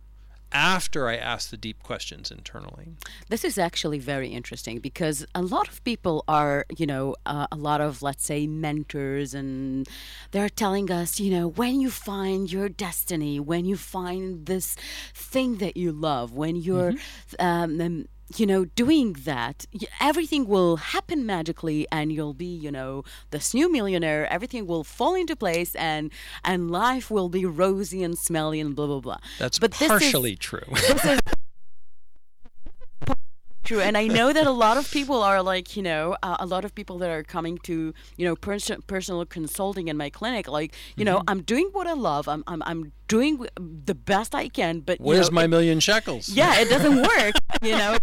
after 0.53 1.09
I 1.09 1.17
ask 1.17 1.51
the 1.51 1.57
deep 1.57 1.83
questions 1.83 2.31
internally. 2.31 2.89
This 3.29 3.45
is 3.45 3.59
actually 3.59 3.99
very 3.99 4.29
interesting 4.29 4.79
because 4.79 5.27
a 5.35 5.43
lot 5.43 5.69
of 5.69 5.83
people 5.85 6.25
are, 6.27 6.65
you 6.77 6.87
know, 6.87 7.15
uh, 7.27 7.47
a 7.53 7.57
lot 7.57 7.81
of, 7.81 8.03
let's 8.03 8.25
say, 8.25 8.47
mentors, 8.47 9.35
and 9.35 9.89
they're 10.31 10.49
telling 10.49 10.91
us, 10.91 11.21
you 11.21 11.31
know, 11.33 11.47
when 11.47 11.81
you 11.81 11.91
find 11.91 12.51
your 12.51 12.69
destiny, 12.69 13.39
when 13.39 13.65
you 13.65 13.77
find 13.77 14.47
this 14.47 14.77
thing 15.15 15.57
that 15.57 15.77
you 15.77 15.93
love, 15.93 16.33
when 16.33 16.57
you're, 16.57 16.95
um, 17.39 17.81
um, 17.81 18.09
you 18.37 18.47
know, 18.47 18.67
doing 18.67 19.15
that, 19.25 19.65
everything 20.01 20.47
will 20.47 20.77
happen 20.77 21.25
magically, 21.25 21.87
and 21.91 22.13
you'll 22.13 22.35
be, 22.35 22.45
you 22.45 22.71
know, 22.71 23.03
this 23.31 23.55
new 23.55 23.73
millionaire. 23.73 24.27
Everything 24.31 24.67
will 24.67 24.85
fall 24.85 25.15
into 25.15 25.35
place, 25.35 25.75
and 25.77 26.11
and 26.45 26.71
life 26.71 27.11
will 27.11 27.29
be 27.29 27.45
rosy 27.47 28.03
and 28.03 28.19
smelly 28.19 28.61
and 28.61 28.77
blah 28.77 28.87
blah 28.87 29.01
blah. 29.01 29.19
That's 29.39 29.59
But 29.59 29.73
this 29.73 29.83
is- 29.83 29.89
partially 29.89 30.37
true. 30.37 30.61
this 30.73 31.05
is 31.05 31.21
true 33.69 33.81
and 33.81 33.97
i 33.99 34.07
know 34.07 34.33
that 34.33 34.47
a 34.47 34.51
lot 34.65 34.77
of 34.79 34.91
people 34.91 35.23
are 35.23 35.43
like 35.43 35.77
you 35.77 35.83
know 35.83 36.17
uh, 36.23 36.37
a 36.41 36.47
lot 36.55 36.65
of 36.65 36.75
people 36.75 36.97
that 36.99 37.11
are 37.11 37.23
coming 37.23 37.59
to 37.59 37.93
you 38.17 38.25
know 38.27 38.35
pers- 38.35 38.71
personal 38.87 39.25
consulting 39.27 39.89
in 39.89 39.97
my 39.97 40.09
clinic 40.19 40.49
like 40.49 40.75
you 40.97 41.05
know 41.05 41.19
Mm-hmm. 41.19 41.31
i'm 41.31 41.43
doing 41.43 41.69
what 41.73 41.87
i 41.87 41.93
love 41.93 42.29
i'm 42.29 42.43
i'm, 42.47 42.63
I'm 42.71 42.93
doing 43.09 43.47
the 43.91 43.95
best 43.95 44.35
i 44.35 44.49
can 44.49 44.81
but 44.81 44.99
you 45.01 45.07
Where's 45.07 45.31
know, 45.31 45.35
my 45.41 45.45
it- 45.45 45.49
million 45.49 45.81
shekels? 45.81 46.29
yeah 46.29 46.61
it 46.63 46.69
doesn't 46.71 46.97
work 47.15 47.35
you 47.63 47.73
know 47.81 47.97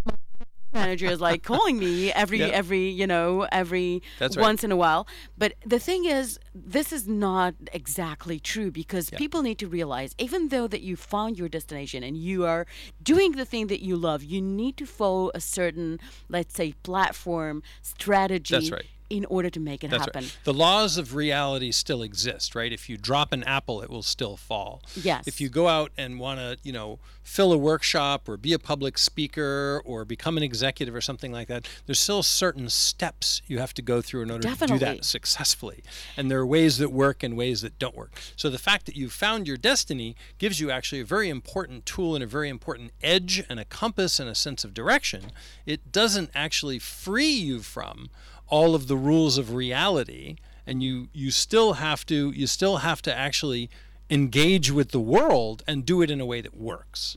manager 0.75 1.07
is 1.07 1.19
like 1.21 1.41
calling 1.43 1.77
me 1.79 2.11
every 2.11 2.39
Yeah. 2.39 2.47
every 2.61 2.89
you 2.89 3.07
know 3.07 3.47
every 3.51 4.03
right. 4.19 4.37
once 4.37 4.63
in 4.63 4.71
a 4.71 4.75
while 4.75 5.07
but 5.37 5.53
the 5.65 5.79
thing 5.79 6.05
is 6.05 6.39
this 6.53 6.91
is 6.93 7.07
not 7.07 7.55
exactly 7.73 8.39
true 8.39 8.69
because 8.71 9.09
Yeah. 9.11 9.17
people 9.17 9.41
need 9.41 9.57
to 9.59 9.67
realize 9.67 10.13
even 10.19 10.49
though 10.49 10.67
that 10.67 10.81
you 10.81 10.95
found 10.95 11.37
your 11.39 11.49
destination 11.49 12.03
and 12.03 12.15
you 12.17 12.45
are 12.45 12.65
doing 13.01 13.31
the 13.33 13.45
thing 13.45 13.67
that 13.67 13.81
you 13.81 13.95
love 13.95 14.23
you 14.23 14.41
need 14.41 14.75
to 14.77 14.85
follow 14.85 15.31
a 15.33 15.41
certain 15.41 15.99
let's 16.29 16.53
say 16.55 16.73
platform 16.83 17.63
strategy 17.81 18.53
That's 18.55 18.71
right. 18.71 18.85
In 19.09 19.25
order 19.25 19.49
to 19.49 19.59
make 19.59 19.83
it 19.83 19.91
That's 19.91 20.05
happen 20.05 20.23
right. 20.23 20.37
The 20.43 20.53
laws 20.53 20.97
of 20.97 21.15
reality 21.15 21.71
still 21.71 22.01
exist, 22.01 22.55
right? 22.55 22.71
If 22.71 22.89
you 22.89 22.97
drop 22.97 23.31
an 23.33 23.43
apple, 23.43 23.81
it 23.81 23.89
will 23.89 24.01
still 24.01 24.35
fall. 24.35 24.81
Yes. 24.95 25.27
If 25.27 25.39
you 25.39 25.49
go 25.49 25.67
out 25.67 25.91
and 25.97 26.19
want 26.19 26.39
to, 26.39 26.57
you 26.63 26.71
know, 26.71 26.99
fill 27.23 27.51
a 27.53 27.57
workshop 27.57 28.29
or 28.29 28.37
be 28.37 28.53
a 28.53 28.59
public 28.59 28.97
speaker 28.97 29.81
or 29.85 30.05
become 30.05 30.37
an 30.37 30.43
executive 30.43 30.95
or 30.95 31.01
something 31.01 31.31
like 31.31 31.47
that, 31.47 31.67
there's 31.85 31.99
still 31.99 32.23
certain 32.23 32.69
steps 32.69 33.41
you 33.47 33.59
have 33.59 33.73
to 33.73 33.81
go 33.81 34.01
through 34.01 34.21
in 34.23 34.31
order 34.31 34.47
to 34.53 34.67
do 34.67 34.79
that 34.79 35.05
successfully. 35.05 35.83
And 36.17 36.29
there 36.29 36.39
are 36.39 36.45
ways 36.45 36.77
that 36.77 36.91
work 36.91 37.23
and 37.23 37.35
ways 37.35 37.61
that 37.61 37.77
don't 37.79 37.95
work. 37.95 38.13
So 38.35 38.49
the 38.49 38.59
fact 38.59 38.85
that 38.85 38.95
you 38.95 39.09
found 39.09 39.47
your 39.47 39.57
destiny 39.57 40.15
gives 40.37 40.59
you 40.59 40.71
actually 40.71 41.01
a 41.01 41.05
very 41.05 41.29
important 41.29 41.85
tool 41.85 42.15
and 42.15 42.23
a 42.23 42.27
very 42.27 42.49
important 42.49 42.91
edge 43.01 43.43
and 43.49 43.59
a 43.59 43.65
compass 43.65 44.19
and 44.19 44.29
a 44.29 44.35
sense 44.35 44.63
of 44.63 44.73
direction. 44.73 45.31
It 45.65 45.91
doesn't 45.91 46.29
actually 46.33 46.79
free 46.79 47.31
you 47.31 47.61
from 47.61 48.09
all 48.47 48.75
of 48.75 48.87
the 48.87 48.97
rules 48.97 49.37
of 49.37 49.53
reality 49.53 50.35
and 50.67 50.81
you 50.81 51.07
you 51.13 51.31
still 51.31 51.73
have 51.73 52.05
to 52.05 52.31
you 52.31 52.47
still 52.47 52.77
have 52.77 53.01
to 53.01 53.15
actually 53.15 53.69
engage 54.09 54.71
with 54.71 54.91
the 54.91 54.99
world 54.99 55.63
and 55.67 55.85
do 55.85 56.01
it 56.01 56.11
in 56.11 56.21
a 56.21 56.25
way 56.25 56.41
that 56.41 56.55
works. 56.55 57.15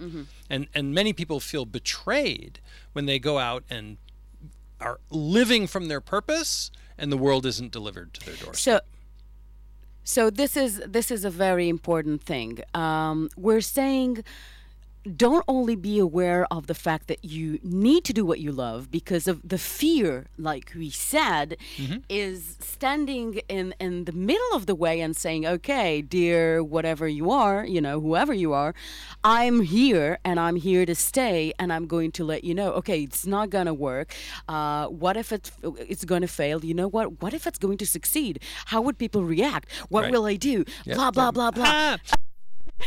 And 0.49 0.69
and 0.75 0.95
many 0.95 1.13
people 1.13 1.41
feel 1.41 1.65
betrayed 1.65 2.61
when 2.93 3.07
they 3.07 3.19
go 3.19 3.39
out 3.39 3.65
and 3.69 3.99
are 4.81 5.01
living 5.11 5.67
from 5.67 5.89
their 5.89 6.01
purpose 6.01 6.71
and 6.97 7.11
the 7.13 7.17
world 7.17 7.45
isn't 7.47 7.73
delivered 7.73 8.15
to 8.15 8.27
their 8.27 8.37
doorstep. 8.37 8.85
So, 10.05 10.25
so 10.27 10.31
this 10.31 10.57
is 10.57 10.81
this 10.87 11.11
is 11.11 11.25
a 11.25 11.31
very 11.31 11.69
important 11.69 12.23
thing. 12.23 12.61
Um, 12.75 13.29
we're 13.37 13.61
saying 13.61 14.25
don't 15.17 15.45
only 15.49 15.75
be 15.77 15.99
aware 15.99 16.47
of 16.53 16.67
the 16.67 16.75
fact 16.75 17.07
that 17.09 17.25
you 17.25 17.59
need 17.63 18.05
to 18.05 18.13
do 18.13 18.25
what 18.25 18.41
you 18.41 18.53
love 18.53 18.91
because 18.91 19.27
of 19.27 19.41
the 19.43 19.59
fear 19.59 20.27
like 20.39 20.73
we 20.77 20.91
said 20.91 21.57
is 22.09 22.57
standing 22.61 23.41
in 23.49 23.75
in 23.81 24.05
the 24.05 24.13
middle 24.13 24.53
of 24.55 24.67
the 24.67 24.75
way 24.75 25.01
and 25.01 25.17
saying 25.17 25.47
okay 25.47 26.03
dear 26.03 26.63
whatever 26.63 27.07
you 27.09 27.31
are 27.31 27.65
you 27.65 27.81
know 27.81 28.01
whoever 28.01 28.33
you 28.35 28.53
are 28.53 28.75
i'm 29.25 29.61
here 29.63 30.19
and 30.25 30.39
i'm 30.39 30.57
here 30.57 30.85
to 30.85 30.95
stay 30.95 31.53
and 31.59 31.73
i'm 31.73 31.87
going 31.87 32.11
to 32.13 32.25
let 32.25 32.45
you 32.45 32.55
know 32.55 32.71
okay 32.73 33.03
it's 33.03 33.27
not 33.27 33.51
going 33.51 33.67
to 33.67 33.75
work. 33.75 34.15
Uh, 34.49 34.87
what 34.87 35.17
if 35.17 35.33
it, 35.33 35.51
it's 35.93 36.05
going 36.05 36.21
to 36.23 36.29
fail? 36.29 36.65
You 36.65 36.75
know 36.75 36.89
what? 36.89 37.21
What 37.23 37.33
if 37.35 37.47
it's 37.47 37.59
going 37.59 37.79
to 37.79 37.87
succeed? 37.87 38.41
How 38.67 38.81
would 38.81 38.99
people 38.99 39.25
react? 39.25 39.71
What 39.89 40.05
Right. 40.05 40.13
will 40.13 40.27
i 40.27 40.37
do? 40.37 40.65
Yeah. 40.85 40.95
blah 40.95 41.11
blah 41.11 41.31
blah 41.31 41.51
blah. 41.51 41.65
Ah, 41.67 41.99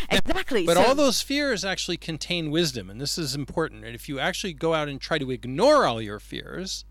exactly 0.09 0.65
But 0.65 0.77
So- 0.77 0.83
all 0.85 0.95
those 0.95 1.21
fears 1.21 1.63
actually 1.65 1.97
contain 1.97 2.51
wisdom, 2.51 2.89
and 2.89 2.99
this 2.99 3.17
is 3.17 3.35
important. 3.35 3.85
And 3.85 3.95
if 3.95 4.07
you 4.09 4.19
actually 4.19 4.53
go 4.53 4.73
out 4.73 4.87
and 4.87 4.99
try 4.99 5.17
to 5.17 5.31
ignore 5.31 5.85
all 5.85 6.01
your 6.01 6.19
fears, 6.19 6.85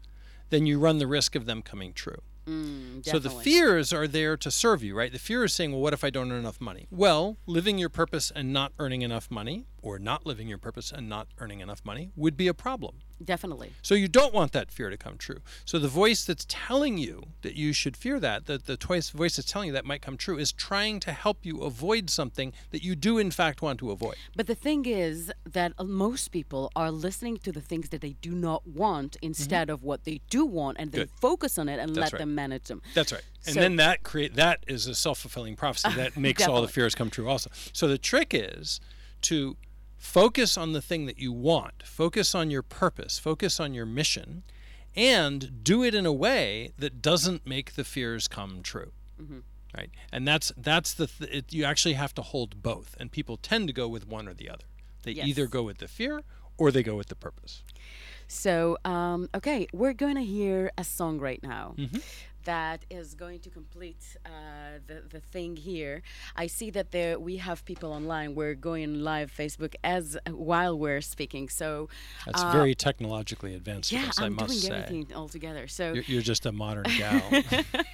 then 0.51 0.67
you 0.67 0.79
run 0.79 0.99
the 0.99 1.07
risk 1.07 1.35
of 1.35 1.47
them 1.47 1.63
coming 1.63 1.93
true. 1.93 2.23
Mm, 2.47 3.07
so 3.07 3.19
the 3.19 3.31
fears 3.31 3.93
are 3.93 4.09
there 4.09 4.37
to 4.37 4.51
serve 4.51 4.83
you, 4.83 4.95
right? 4.97 5.13
The 5.13 5.19
fear 5.19 5.45
is 5.45 5.53
saying, 5.53 5.73
well, 5.73 5.81
what 5.81 5.93
if 5.93 6.03
I 6.03 6.11
don't 6.11 6.33
earn 6.33 6.41
enough 6.41 6.61
money? 6.61 6.89
Well, 6.91 7.37
living 7.47 7.79
your 7.79 7.91
purpose 7.91 8.33
and 8.35 8.53
not 8.53 8.73
earning 8.79 9.03
enough 9.03 9.31
money, 9.31 9.67
or 9.83 9.99
not 9.99 10.27
living 10.27 10.49
your 10.49 10.59
purpose 10.59 10.91
and 10.91 11.09
not 11.09 11.29
earning 11.39 11.61
enough 11.61 11.85
money, 11.85 12.11
would 12.17 12.37
be 12.37 12.49
a 12.49 12.55
problem. 12.55 12.97
Definitely 13.25 13.73
So 13.83 13.95
you 13.95 14.09
don't 14.09 14.33
want 14.33 14.53
that 14.53 14.71
fear 14.71 14.91
to 14.91 14.97
come 14.97 15.17
true. 15.19 15.39
So 15.65 15.79
the 15.79 15.89
voice 15.89 16.25
that's 16.25 16.47
telling 16.49 16.99
you 16.99 17.25
that 17.43 17.55
you 17.55 17.73
should 17.73 17.97
fear 17.97 18.19
that, 18.21 18.47
that 18.47 18.67
the 18.67 18.77
voice 19.15 19.37
that's 19.37 19.51
telling 19.51 19.69
you 19.69 19.73
that 19.75 19.85
might 19.85 20.03
come 20.03 20.17
true, 20.17 20.39
is 20.39 20.53
trying 20.53 21.01
to 21.01 21.13
help 21.13 21.39
you 21.45 21.63
avoid 21.63 22.11
something 22.11 22.53
that 22.71 22.83
you 22.83 22.95
do 22.97 23.19
in 23.19 23.31
fact 23.31 23.63
want 23.63 23.79
to 23.81 23.91
avoid. 23.91 24.17
But 24.37 24.47
the 24.47 24.55
thing 24.55 24.87
is 24.87 25.33
that 25.45 25.73
uh, 25.79 25.85
most 25.85 26.29
people 26.29 26.71
are 26.75 26.91
listening 26.91 27.37
to 27.39 27.53
the 27.53 27.61
things 27.61 27.89
that 27.91 28.01
they 28.01 28.15
do 28.23 28.33
not 28.33 28.67
want 28.67 29.17
instead 29.23 29.71
of 29.71 29.83
what 29.83 30.05
they 30.05 30.21
do 30.31 30.45
want, 30.45 30.79
and 30.79 30.93
they 30.93 30.99
Mm-hmm. 31.01 31.01
Good. 31.15 31.21
focus 31.21 31.57
on 31.59 31.69
it 31.69 31.79
and 31.79 31.91
That's 31.91 31.99
let 31.99 32.13
right. 32.15 32.19
them 32.21 32.35
manage 32.35 32.65
them. 32.65 32.83
That's 32.95 33.13
right. 33.13 33.23
And 33.47 33.55
So- 33.55 33.61
then 33.61 33.77
that 33.77 34.03
create 34.03 34.35
that 34.35 34.65
is 34.67 34.87
a 34.87 34.95
self-fulfilling 34.95 35.57
prophecy 35.57 35.89
that 35.97 36.17
makes 36.17 36.47
all 36.47 36.61
the 36.63 36.69
fears 36.69 36.95
come 36.95 37.11
true 37.11 37.29
also. 37.29 37.51
So 37.73 37.89
the 37.89 37.97
trick 37.99 38.35
is 38.35 38.81
to 39.23 39.57
focus 40.01 40.57
on 40.57 40.73
the 40.73 40.81
thing 40.83 41.05
that 41.07 41.19
you 41.19 41.31
want, 41.31 41.83
focus 41.85 42.35
on 42.35 42.51
your 42.51 42.63
purpose, 42.63 43.19
focus 43.19 43.61
on 43.61 43.75
your 43.75 43.87
mission, 43.87 44.43
and 44.97 45.63
do 45.63 45.85
it 45.85 45.95
in 45.95 46.07
a 46.07 46.13
way 46.13 46.73
that 46.79 47.01
doesn't 47.03 47.47
make 47.47 47.75
the 47.75 47.85
fears 47.85 48.27
come 48.27 48.63
true. 48.63 48.91
Mm-hmm. 49.23 49.41
Right? 49.77 49.91
And 50.11 50.27
that's 50.27 50.51
that's 50.57 50.95
the 50.95 51.07
th- 51.07 51.31
it, 51.31 51.53
you 51.53 51.65
actually 51.65 51.93
have 51.95 52.13
to 52.15 52.23
hold 52.23 52.61
both, 52.63 52.97
and 52.99 53.13
people 53.13 53.37
tend 53.37 53.69
to 53.69 53.73
go 53.75 53.87
with 53.87 54.09
one 54.09 54.27
or 54.27 54.35
the 54.35 54.49
other. 54.51 54.65
They 55.03 55.13
Yes. 55.13 55.29
either 55.29 55.47
go 55.47 55.63
with 55.63 55.79
the 55.79 55.87
fear 55.87 56.23
or 56.59 56.73
they 56.73 56.83
go 56.83 56.97
with 56.97 57.07
the 57.09 57.15
purpose. 57.15 57.63
So, 58.31 58.79
um, 58.85 59.29
okay, 59.35 59.67
we're 59.73 59.93
going 59.93 60.15
to 60.15 60.23
hear 60.23 60.71
a 60.79 60.85
song 60.85 61.19
right 61.19 61.43
now. 61.43 61.75
Mm-hmm. 61.77 61.99
that 62.45 62.87
is 62.89 63.15
going 63.15 63.39
to 63.41 63.51
complete 63.51 64.17
uh, 64.25 64.31
the, 64.87 65.03
the 65.11 65.21
thing 65.21 65.57
here. 65.57 66.01
I 66.37 66.47
see 66.47 66.71
that 66.71 66.91
there 66.91 67.19
we 67.19 67.37
have 67.37 67.65
people 67.67 67.93
online. 67.93 68.35
We're 68.35 68.55
going 68.55 69.03
live 69.03 69.31
Facebook 69.31 69.75
as 69.85 70.17
while 70.31 70.79
we're 70.79 71.03
speaking. 71.03 71.51
So 71.51 71.89
That's 72.25 72.43
uh, 72.43 72.51
very 72.53 72.75
technologically 72.75 73.55
advanced. 73.55 73.93
yeah, 73.93 74.09
us, 74.09 74.19
I'm 74.19 74.35
must 74.35 74.49
doing 74.49 74.61
say. 74.61 74.71
everything 74.71 75.15
all 75.15 75.29
together. 75.29 75.69
So 75.69 75.93
You're, 75.93 76.05
you're 76.05 76.23
just 76.23 76.47
a 76.47 76.53
modern 76.53 76.85
gal. 76.97 77.23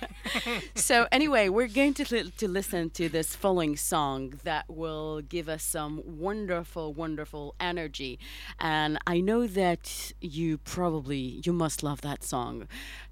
so 0.74 1.06
anyway, 1.10 1.48
we're 1.48 1.66
going 1.68 1.94
to 1.94 2.14
li- 2.14 2.32
to 2.36 2.46
listen 2.48 2.90
to 2.90 3.08
this 3.08 3.34
following 3.34 3.76
song 3.76 4.34
that 4.44 4.64
will 4.68 5.22
give 5.22 5.48
us 5.48 5.62
some 5.62 6.02
wonderful, 6.04 6.92
wonderful 6.94 7.54
energy, 7.58 8.18
and 8.60 8.98
I 9.06 9.20
know 9.20 9.46
that 9.46 10.12
you 10.26 10.58
probably 10.58 11.40
you 11.44 11.52
must 11.52 11.82
love 11.82 12.00
that 12.02 12.24
song, 12.24 12.68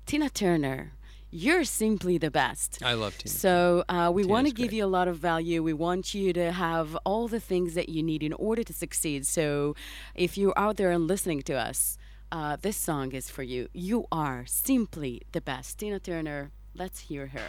Tina 0.06 0.28
Turner. 0.28 0.92
You're 1.30 1.64
simply 1.64 2.16
the 2.16 2.30
best. 2.30 2.80
I 2.84 2.94
love 2.94 3.18
Tina. 3.18 3.34
So 3.34 3.82
uh, 3.88 4.12
we 4.14 4.24
want 4.24 4.46
to 4.46 4.52
give 4.52 4.72
you 4.72 4.84
a 4.84 4.86
lot 4.86 5.08
of 5.08 5.16
value. 5.16 5.64
We 5.64 5.72
want 5.72 6.14
you 6.14 6.32
to 6.32 6.52
have 6.52 6.96
all 7.04 7.26
the 7.26 7.40
things 7.40 7.74
that 7.74 7.88
you 7.88 8.04
need 8.04 8.22
in 8.22 8.32
order 8.34 8.62
to 8.62 8.72
succeed. 8.72 9.26
So 9.26 9.74
if 10.14 10.38
you're 10.38 10.56
out 10.56 10.76
there 10.76 10.92
and 10.92 11.08
listening 11.08 11.42
to 11.42 11.54
us, 11.54 11.98
uh, 12.30 12.56
this 12.60 12.76
song 12.76 13.12
is 13.12 13.30
for 13.30 13.42
you. 13.42 13.68
You 13.72 14.06
are 14.12 14.44
simply 14.46 15.22
the 15.32 15.40
best. 15.40 15.78
Tina 15.78 15.98
Turner, 15.98 16.52
let's 16.74 17.00
hear 17.00 17.26
her. 17.28 17.48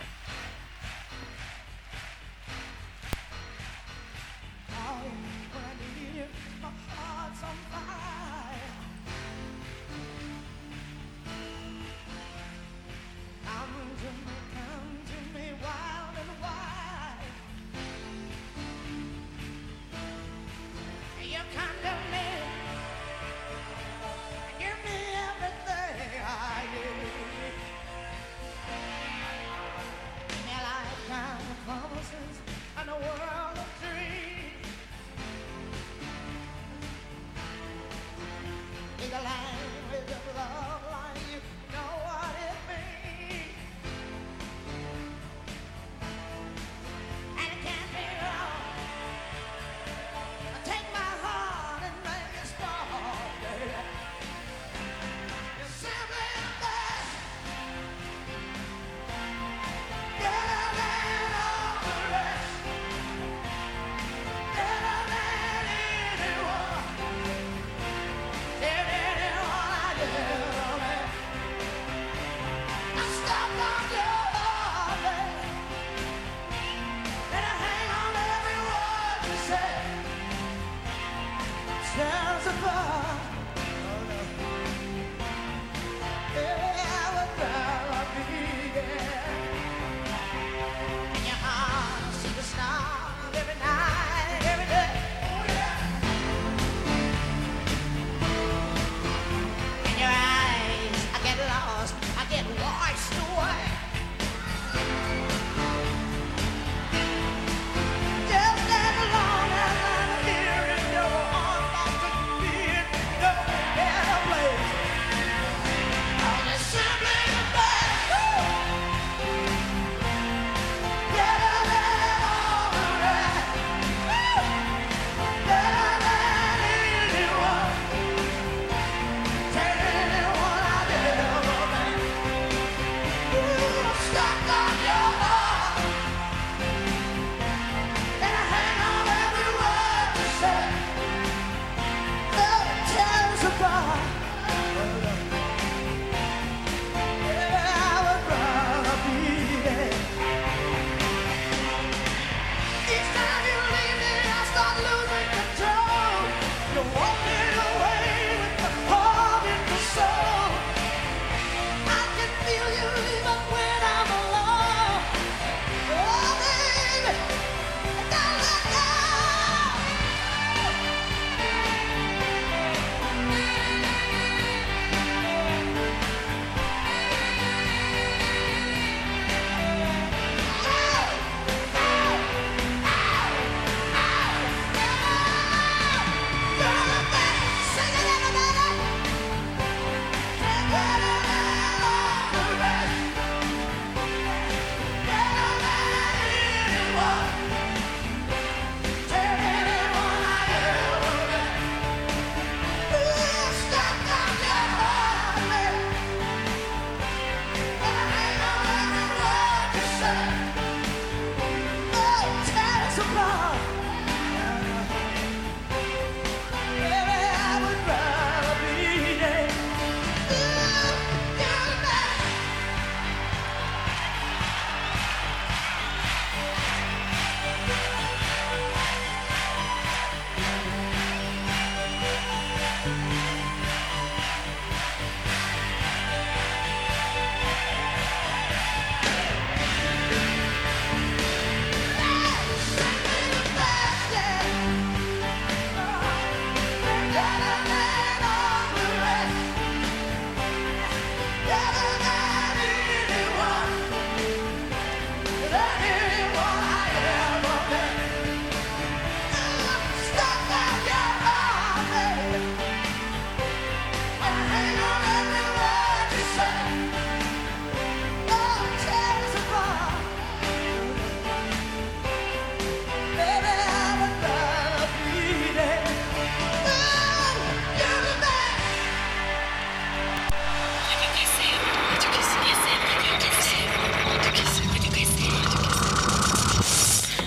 sounds 81.96 82.48
above. 82.48 82.95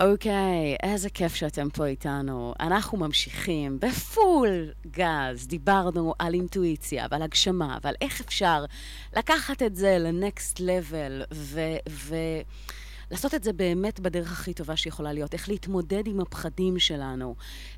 אוקיי, 0.00 0.76
okay, 0.82 0.86
איזה 0.86 1.10
כיף 1.10 1.34
שאתם 1.34 1.70
פה 1.70 1.86
איתנו. 1.86 2.54
אנחנו 2.60 2.98
ממשיכים 2.98 3.78
בפול 3.80 4.70
גז. 4.90 5.46
דיברנו 5.46 6.14
על 6.18 6.34
אינטואיציה 6.34 7.06
ועל 7.10 7.22
הגשמה 7.22 7.78
ועל 7.82 7.94
איך 8.00 8.20
אפשר 8.20 8.64
לקחת 9.16 9.62
את 9.62 9.76
זה 9.76 9.98
לנקסט 9.98 10.60
לבל 10.60 11.22
ולעשות 11.88 13.34
את 13.34 13.44
זה 13.44 13.52
באמת 13.52 14.00
בדרך 14.00 14.32
הכי 14.32 14.54
טובה 14.54 14.76
שיכולה 14.76 15.12
להיות. 15.12 15.34
איך 15.34 15.48
להתמודד 15.48 16.06
עם 16.06 16.20
הפחדים 16.20 16.78
שלנו 16.78 17.34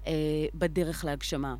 אה, 0.06 0.12
בדרך 0.54 1.04
להגשמה. 1.04 1.54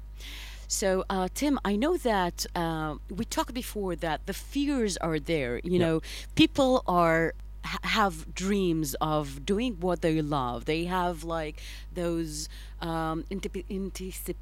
So, 0.69 1.05
uh, 1.11 1.29
Tim, 1.35 1.59
I 1.65 1.77
know 1.77 1.97
that 1.99 2.47
uh, 2.57 2.95
we 3.19 3.25
talked 3.27 3.55
before 3.55 3.95
that 3.97 4.27
the 4.27 4.33
fears 4.33 4.97
are 4.97 5.19
there. 5.19 5.61
You 5.63 5.79
know, 5.79 6.01
people 6.37 6.83
are 6.87 7.35
have 7.83 8.35
dreams 8.35 8.95
of 9.01 9.45
doing 9.45 9.75
what 9.81 10.03
they 10.03 10.21
love. 10.23 10.65
They 10.67 10.85
have 10.85 11.25
like 11.25 11.61
those 11.95 12.49
um, 12.81 13.25
anticip- 13.31 14.35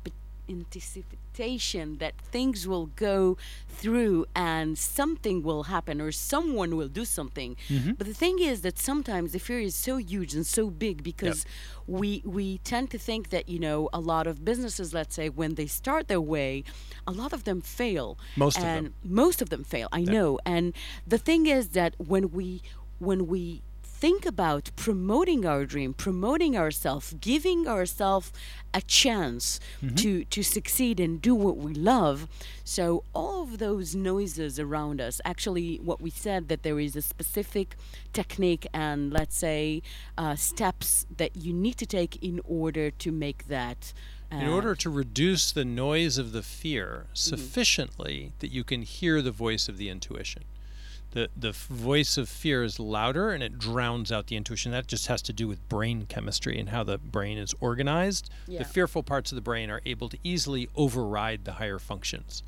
anticipation 0.48 1.98
that 1.98 2.14
things 2.30 2.66
will 2.66 2.87
go 2.87 3.37
through 3.68 4.26
and 4.35 4.76
something 4.76 5.42
will 5.42 5.64
happen 5.64 6.00
or 6.00 6.12
someone 6.12 6.76
will 6.76 6.88
do 6.88 7.04
something. 7.04 7.56
But 7.96 8.06
the 8.06 8.14
thing 8.14 8.38
is 8.38 8.61
that 8.62 8.78
sometimes 8.78 9.32
the 9.32 9.38
fear 9.38 9.61
is 9.61 9.74
so 9.74 9.96
huge 9.96 10.35
and 10.35 10.46
so 10.46 10.68
big 10.68 11.02
because 11.02 11.46
we 11.87 12.22
we 12.24 12.58
tend 12.58 12.90
to 12.90 12.98
think 12.98 13.30
that 13.30 13.48
you 13.48 13.58
know 13.58 13.88
a 13.92 14.00
lot 14.00 14.26
of 14.26 14.44
businesses, 14.44 14.92
let's 14.92 15.14
say, 15.14 15.28
when 15.28 15.54
they 15.54 15.66
start 15.66 16.08
their 16.08 16.20
way, 16.20 16.64
a 17.06 17.12
lot 17.12 17.32
of 17.32 17.44
them 17.44 17.61
fail. 17.61 18.18
Most 18.37 18.58
of 18.58 18.64
and 18.64 18.87
them. 18.87 18.94
most 19.04 19.42
of 19.42 19.48
them 19.50 19.64
fail. 19.64 19.88
I 19.92 20.02
know. 20.02 20.38
And 20.44 20.74
the 21.06 21.18
thing 21.18 21.46
is 21.46 21.68
that 21.70 21.94
when 21.98 22.30
we 22.30 22.62
when 23.07 23.27
we 23.27 23.62
think 24.05 24.27
about 24.27 24.65
promoting 24.75 25.47
our 25.47 25.65
dream, 25.65 25.91
promoting 25.95 26.57
ourselves, 26.57 27.07
giving 27.21 27.69
ourselves 27.69 28.33
a 28.75 28.81
chance 29.01 29.61
to 30.01 30.11
to 30.37 30.43
succeed 30.43 30.97
and 31.05 31.12
do 31.29 31.35
what 31.45 31.57
we 31.67 31.73
love. 31.93 32.17
So 32.65 32.83
all 33.21 33.43
of 33.47 33.59
those 33.59 33.88
noises 33.95 34.59
around 34.67 35.01
us, 35.09 35.21
actually, 35.25 35.69
what 35.88 36.01
we 36.07 36.11
said 36.11 36.49
that 36.49 36.62
there 36.67 36.81
is 36.87 36.97
a 36.97 37.03
specific 37.15 37.69
technique 38.12 38.67
and 38.87 39.12
let's 39.19 39.37
say 39.47 39.83
uh, 40.23 40.35
steps 40.37 41.07
that 41.21 41.33
you 41.45 41.53
need 41.65 41.77
to 41.85 41.87
take 41.87 42.12
in 42.31 42.41
order 42.62 42.87
to 43.05 43.09
make 43.12 43.41
that. 43.57 43.81
in 44.33 44.49
uh, 44.49 44.57
order 44.59 44.75
to 44.85 44.88
reduce 45.03 45.53
the 45.53 45.65
noise 45.87 46.17
of 46.23 46.29
the 46.37 46.43
fear 46.43 46.88
Mm-hmm. 47.05 47.37
sufficiently 47.37 48.33
that 48.41 48.51
you 48.57 48.65
can 48.65 48.83
hear 48.83 49.23
the 49.23 49.37
voice 49.47 49.65
of 49.71 49.77
the 49.81 49.88
intuition. 49.95 50.43
The, 51.12 51.29
the 51.37 51.53
voice 51.53 52.16
of 52.16 52.29
fear 52.29 52.64
is 52.64 52.81
louder 52.81 53.31
and 53.31 53.42
it 53.42 53.59
drowns 53.59 54.11
out 54.11 54.27
the 54.29 54.37
intuition. 54.37 54.72
That 54.72 54.87
just 54.87 55.07
has 55.07 55.22
to 55.22 55.33
do 55.33 55.46
with 55.46 55.66
brain 55.68 56.07
chemistry 56.07 56.59
and 56.59 56.70
how 56.70 56.85
the 56.85 56.98
brain 56.98 57.38
is 57.38 57.55
organized. 57.61 58.31
Yeah. 58.46 58.61
The 58.61 58.64
fearful 58.64 59.03
parts 59.03 59.31
of 59.31 59.37
the 59.37 59.42
brain 59.42 59.70
are 59.70 59.83
able 59.85 60.09
to 60.09 60.18
easily 60.25 60.68
override 60.75 61.44
the 61.44 61.53
higher 61.53 61.79
functions. 61.79 62.42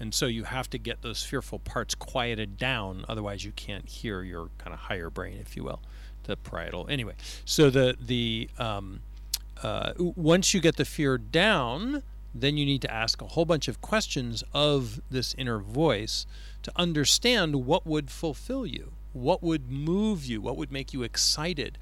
And 0.00 0.12
so 0.12 0.26
you 0.26 0.44
have 0.44 0.68
to 0.70 0.78
get 0.78 1.02
those 1.02 1.22
fearful 1.22 1.60
parts 1.60 1.94
quieted 1.94 2.56
down, 2.56 3.04
otherwise 3.08 3.44
you 3.44 3.52
can't 3.52 3.88
hear 3.88 4.22
your 4.22 4.48
kind 4.58 4.74
of 4.74 4.80
higher 4.80 5.10
brain, 5.10 5.38
if 5.40 5.56
you 5.56 5.62
will, 5.62 5.80
the 6.24 6.36
parietal. 6.36 6.88
Anyway, 6.88 7.14
so 7.44 7.70
the 7.70 7.96
the 8.00 8.50
um, 8.58 9.00
uh, 9.62 9.92
once 9.98 10.54
you 10.54 10.60
get 10.60 10.76
the 10.76 10.84
fear 10.84 11.18
down, 11.18 12.02
then 12.34 12.56
you 12.56 12.64
need 12.64 12.82
to 12.82 12.92
ask 12.92 13.20
a 13.20 13.26
whole 13.26 13.44
bunch 13.44 13.68
of 13.68 13.80
questions 13.80 14.42
of 14.52 15.00
this 15.10 15.34
inner 15.36 15.58
voice 15.58 16.26
to 16.62 16.72
understand 16.76 17.66
what 17.66 17.86
would 17.86 18.10
fulfill 18.10 18.66
you, 18.66 18.92
what 19.12 19.42
would 19.42 19.70
move 19.70 20.24
you, 20.24 20.40
what 20.40 20.56
would 20.56 20.72
make 20.72 20.92
you 20.92 21.02
excited. 21.02 21.76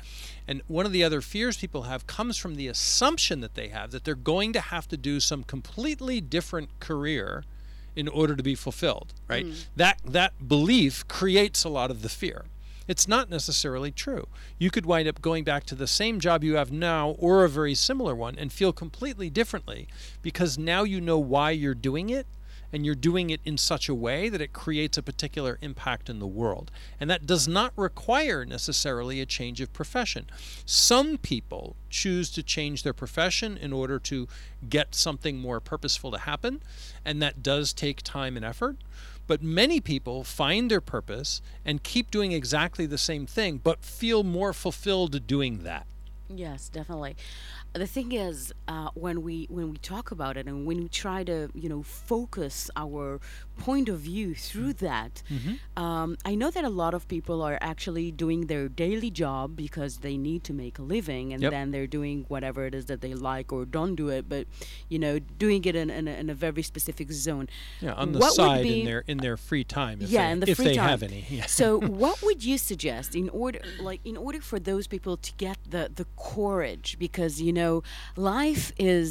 And 0.48 0.62
one 0.66 0.86
of 0.86 0.92
the 0.92 1.04
other 1.04 1.20
fears 1.20 1.58
people 1.58 1.82
have 1.82 2.06
comes 2.06 2.36
from 2.36 2.56
the 2.56 2.66
assumption 2.66 3.40
that 3.40 3.54
they 3.54 3.68
have 3.68 3.90
that 3.92 4.04
they're 4.04 4.14
going 4.14 4.52
to 4.54 4.60
have 4.60 4.88
to 4.88 4.96
do 4.96 5.20
some 5.20 5.44
completely 5.44 6.20
different 6.20 6.80
career 6.80 7.44
in 7.96 8.08
order 8.08 8.36
to 8.36 8.42
be 8.42 8.54
fulfilled, 8.54 9.12
right? 9.28 9.46
Mm. 9.46 9.64
That 9.76 10.00
that 10.04 10.48
belief 10.48 11.06
creates 11.08 11.64
a 11.64 11.68
lot 11.68 11.90
of 11.90 12.02
the 12.02 12.08
fear. 12.08 12.44
It's 12.90 13.06
not 13.06 13.30
necessarily 13.30 13.92
true. 13.92 14.26
You 14.58 14.68
could 14.68 14.84
wind 14.84 15.06
up 15.06 15.22
going 15.22 15.44
back 15.44 15.62
to 15.66 15.76
the 15.76 15.86
same 15.86 16.18
job 16.18 16.42
you 16.42 16.56
have 16.56 16.72
now 16.72 17.10
or 17.20 17.44
a 17.44 17.48
very 17.48 17.72
similar 17.72 18.16
one 18.16 18.34
and 18.36 18.52
feel 18.52 18.72
completely 18.72 19.30
differently 19.30 19.86
because 20.22 20.58
now 20.58 20.82
you 20.82 21.00
know 21.00 21.16
why 21.16 21.52
you're 21.52 21.72
doing 21.72 22.10
it 22.10 22.26
and 22.72 22.84
you're 22.84 22.96
doing 22.96 23.30
it 23.30 23.40
in 23.44 23.56
such 23.56 23.88
a 23.88 23.94
way 23.94 24.28
that 24.28 24.40
it 24.40 24.52
creates 24.52 24.98
a 24.98 25.04
particular 25.04 25.56
impact 25.60 26.10
in 26.10 26.18
the 26.18 26.26
world. 26.26 26.72
And 26.98 27.08
that 27.08 27.26
does 27.26 27.46
not 27.46 27.72
require 27.76 28.44
necessarily 28.44 29.20
a 29.20 29.26
change 29.26 29.60
of 29.60 29.72
profession. 29.72 30.26
Some 30.66 31.16
people 31.16 31.76
choose 31.90 32.28
to 32.30 32.42
change 32.42 32.82
their 32.82 32.92
profession 32.92 33.56
in 33.56 33.72
order 33.72 34.00
to 34.00 34.26
get 34.68 34.96
something 34.96 35.38
more 35.38 35.60
purposeful 35.60 36.10
to 36.10 36.18
happen, 36.18 36.60
and 37.04 37.22
that 37.22 37.40
does 37.40 37.72
take 37.72 38.02
time 38.02 38.36
and 38.36 38.44
effort. 38.44 38.78
But 39.30 39.44
many 39.44 39.80
people 39.80 40.24
find 40.24 40.68
their 40.68 40.80
purpose 40.80 41.40
and 41.64 41.84
keep 41.84 42.10
doing 42.10 42.32
exactly 42.32 42.84
the 42.84 42.98
same 42.98 43.26
thing, 43.26 43.60
but 43.62 43.84
feel 43.84 44.24
more 44.24 44.52
fulfilled 44.52 45.24
doing 45.28 45.58
that. 45.62 45.86
Yes, 46.28 46.68
definitely. 46.68 47.14
The 47.72 47.86
thing 47.86 48.10
is, 48.10 48.52
uh, 48.66 48.88
when 48.94 49.22
we 49.22 49.46
when 49.48 49.70
we 49.70 49.76
talk 49.76 50.10
about 50.10 50.36
it 50.36 50.48
and 50.48 50.66
when 50.66 50.78
we 50.78 50.88
try 50.88 51.22
to 51.22 51.48
you 51.54 51.68
know 51.68 51.84
focus 51.84 52.70
our 52.74 53.20
point 53.68 53.88
of 53.94 53.98
view 54.10 54.28
through 54.48 54.72
that, 54.88 55.22
um, 55.76 56.08
I 56.30 56.34
know 56.40 56.50
that 56.56 56.64
a 56.64 56.74
lot 56.82 56.92
of 56.98 57.02
people 57.14 57.38
are 57.48 57.58
actually 57.72 58.10
doing 58.24 58.40
their 58.52 58.66
daily 58.84 59.10
job 59.24 59.44
because 59.64 59.92
they 60.06 60.16
need 60.28 60.40
to 60.44 60.52
make 60.64 60.74
a 60.78 60.82
living, 60.96 61.26
and 61.32 61.40
Yep. 61.42 61.50
then 61.56 61.66
they're 61.72 61.92
doing 61.98 62.16
whatever 62.32 62.60
it 62.68 62.74
is 62.74 62.84
that 62.90 63.00
they 63.04 63.14
like 63.30 63.48
or 63.56 63.62
don't 63.78 63.94
do 64.02 64.08
it, 64.08 64.24
but 64.34 64.44
you 64.92 64.98
know 65.04 65.14
doing 65.44 65.62
it 65.70 65.74
in, 65.82 65.88
in, 65.98 66.04
a, 66.08 66.14
in 66.22 66.26
a 66.30 66.34
very 66.46 66.62
specific 66.72 67.08
zone. 67.26 67.46
Yeah, 67.80 67.92
on 68.02 68.12
the 68.12 68.18
What 68.22 68.32
side 68.40 68.62
be- 68.62 68.80
in 68.80 68.86
their 68.90 69.02
in 69.12 69.18
their 69.26 69.36
free 69.48 69.64
time, 69.80 69.96
if 70.02 70.08
yeah, 70.10 70.26
they, 70.26 70.32
in 70.32 70.40
the 70.40 70.50
if 70.50 70.56
free 70.56 70.66
they 70.68 70.74
time. 70.82 70.88
have 70.88 71.02
any. 71.10 71.22
Yeah. 71.38 71.46
So, 71.46 71.66
what 72.02 72.16
would 72.26 72.40
you 72.50 72.56
suggest 72.70 73.08
in 73.22 73.28
order, 73.42 73.60
like, 73.90 74.00
in 74.04 74.16
order 74.26 74.40
for 74.50 74.58
those 74.70 74.86
people 74.94 75.14
to 75.26 75.30
get 75.46 75.58
the 75.74 75.82
the 76.00 76.06
courage? 76.34 76.88
Because 76.98 77.32
you 77.46 77.52
know, 77.60 77.82
life 78.16 78.64
is 78.78 79.08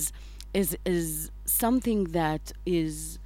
is 0.54 0.70
is 0.98 1.30
something 1.46 2.00
that 2.20 2.44
is 2.66 3.20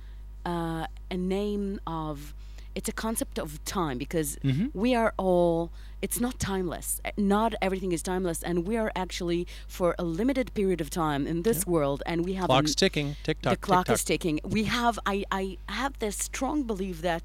uh, 0.45 0.87
a 1.11 1.17
name 1.17 1.79
of. 1.87 2.33
It's 2.75 2.89
a 2.89 2.93
concept 2.93 3.37
of 3.37 3.63
time 3.65 3.99
because 3.99 4.37
Mm-hmm. 4.43 4.67
we 4.73 4.95
are 4.95 5.13
all. 5.17 5.71
It's 6.01 6.19
not 6.19 6.37
timeless. 6.37 6.99
Not 7.17 7.53
everything 7.61 7.91
is 7.93 8.01
timeless, 8.01 8.43
and 8.43 8.67
we 8.67 8.75
are 8.77 8.91
actually 8.95 9.47
for 9.67 9.95
a 9.97 10.03
limited 10.03 10.53
period 10.53 10.81
of 10.81 10.89
time 10.89 11.25
in 11.27 11.43
this 11.43 11.65
world, 11.65 12.03
and 12.05 12.25
we 12.25 12.33
have 12.33 12.47
Clock's 12.47 12.71
an- 12.71 12.75
ticking, 12.75 13.15
tick 13.23 13.41
tock, 13.41 13.53
the 13.53 13.57
clock 13.57 13.85
tick 13.85 13.93
is 13.95 14.03
ticking. 14.03 14.39
We 14.43 14.63
have 14.65 14.99
I, 15.05 15.23
I 15.31 15.57
have 15.69 15.99
this 15.99 16.17
strong 16.17 16.63
belief 16.63 17.01
that 17.03 17.21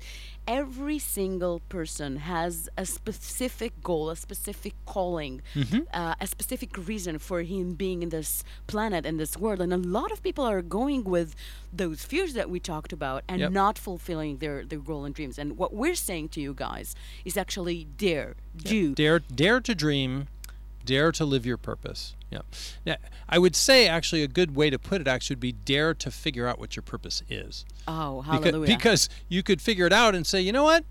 every 0.49 0.99
single 0.99 1.61
person 1.69 2.17
has 2.17 2.69
a 2.77 2.87
specific 2.87 3.73
goal, 3.83 4.09
a 4.11 4.17
specific 4.17 4.73
calling, 4.87 5.43
Mm-hmm. 5.55 5.81
uh, 5.93 6.15
a 6.21 6.27
specific 6.27 6.71
reason 6.89 7.19
for 7.19 7.43
him 7.43 7.75
being 7.75 8.03
in 8.03 8.09
this 8.09 8.43
planet 8.67 9.05
and 9.07 9.21
this 9.21 9.37
world. 9.37 9.61
And 9.61 9.73
a 9.73 9.77
lot 9.77 10.11
of 10.11 10.23
people 10.23 10.45
are 10.45 10.63
going 10.63 11.05
with 11.05 11.35
those 11.73 12.03
fears 12.05 12.33
that 12.35 12.49
we 12.49 12.59
talked 12.61 12.93
about 12.93 13.23
and 13.29 13.41
Yep. 13.41 13.53
not 13.53 13.79
fulfilling 13.79 14.39
their, 14.39 14.65
their 14.65 14.79
goal 14.79 15.05
and 15.05 15.15
dreams. 15.15 15.39
And 15.39 15.59
what 15.59 15.75
we're 15.75 15.95
saying 15.95 16.31
to 16.31 16.41
you 16.41 16.55
guys 16.55 16.95
is 17.25 17.37
actually 17.37 17.85
dare, 17.99 18.35
do. 18.57 18.95
Dare 18.95 19.19
dare 19.21 19.61
to 19.61 19.75
dream, 19.75 20.29
dare 20.89 21.13
to 21.13 21.25
live 21.27 21.45
your 21.45 21.59
purpose. 21.59 22.17
Yeah. 22.31 22.41
Now, 22.87 22.97
I 23.29 23.39
would 23.39 23.55
say 23.55 23.87
actually 23.87 24.23
a 24.23 24.29
good 24.29 24.57
way 24.57 24.71
to 24.71 24.79
put 24.79 25.03
it 25.03 25.07
actually 25.07 25.35
would 25.35 25.41
be 25.41 25.53
dare 25.53 25.93
to 25.93 26.11
figure 26.11 26.47
out 26.47 26.59
what 26.59 26.77
your 26.77 26.83
purpose 26.83 27.23
is. 27.29 27.67
Oh, 27.87 28.23
hallelujah. 28.23 28.67
Because 28.75 29.11
you 29.29 29.43
could 29.43 29.61
figure 29.61 29.87
it 29.87 29.93
out 29.93 30.15
and 30.15 30.27
say, 30.27 30.41
you 30.41 30.51
know 30.51 30.65
what, 30.65 30.87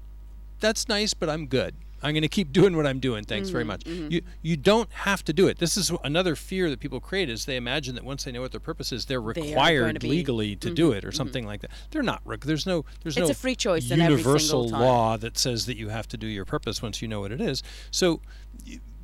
that's 0.60 0.88
nice, 0.88 1.16
but 1.16 1.30
I'm 1.30 1.48
good. 1.48 1.74
I'm 2.04 2.14
going 2.14 2.22
to 2.22 2.28
keep 2.28 2.52
doing 2.60 2.78
what 2.78 2.86
I'm 2.86 3.00
doing. 3.00 3.24
Thanks 3.24 3.50
very 3.50 3.64
mm-hmm, 3.64 3.70
much. 3.70 3.84
Mm-hmm. 3.86 4.12
You 4.12 4.22
you 4.44 4.56
don't 4.56 4.92
have 4.92 5.24
to 5.26 5.34
do 5.34 5.48
it. 5.48 5.58
This 5.58 5.78
is 5.78 5.92
another 6.04 6.36
fear 6.36 6.70
that 6.70 6.80
people 6.80 7.00
create 7.00 7.28
is 7.28 7.46
they 7.46 7.56
imagine 7.56 7.96
that 7.96 8.04
once 8.04 8.24
they 8.24 8.32
know 8.32 8.42
what 8.42 8.52
their 8.52 8.60
purpose 8.60 8.92
is, 8.92 9.06
they're 9.06 9.20
They 9.20 9.26
are 9.26 9.34
going 9.34 9.46
to 9.46 9.50
required 9.50 10.04
legally 10.04 10.56
to 10.58 10.70
do 10.72 10.90
mm-hmm, 10.90 10.98
it 11.00 11.06
or 11.06 11.12
something 11.12 11.48
like 11.48 11.62
that. 11.62 11.72
They're 11.90 12.04
not. 12.04 12.22
There's 12.42 12.68
no. 12.68 12.86
There's 13.02 13.18
It's 13.18 13.30
no 13.30 13.32
a 13.32 13.34
free 13.34 13.56
choice 13.56 13.90
in 13.90 14.00
every 14.00 14.18
universal 14.20 14.70
law 14.70 15.18
that 15.18 15.40
says 15.40 15.66
that 15.66 15.76
you 15.76 15.90
have 15.90 16.08
to 16.10 16.18
do 16.18 16.28
your 16.28 16.46
purpose 16.46 16.84
once 16.84 17.02
you 17.02 17.08
know 17.08 17.22
what 17.22 17.32
it 17.32 17.42
is. 17.42 17.64
So 17.90 18.22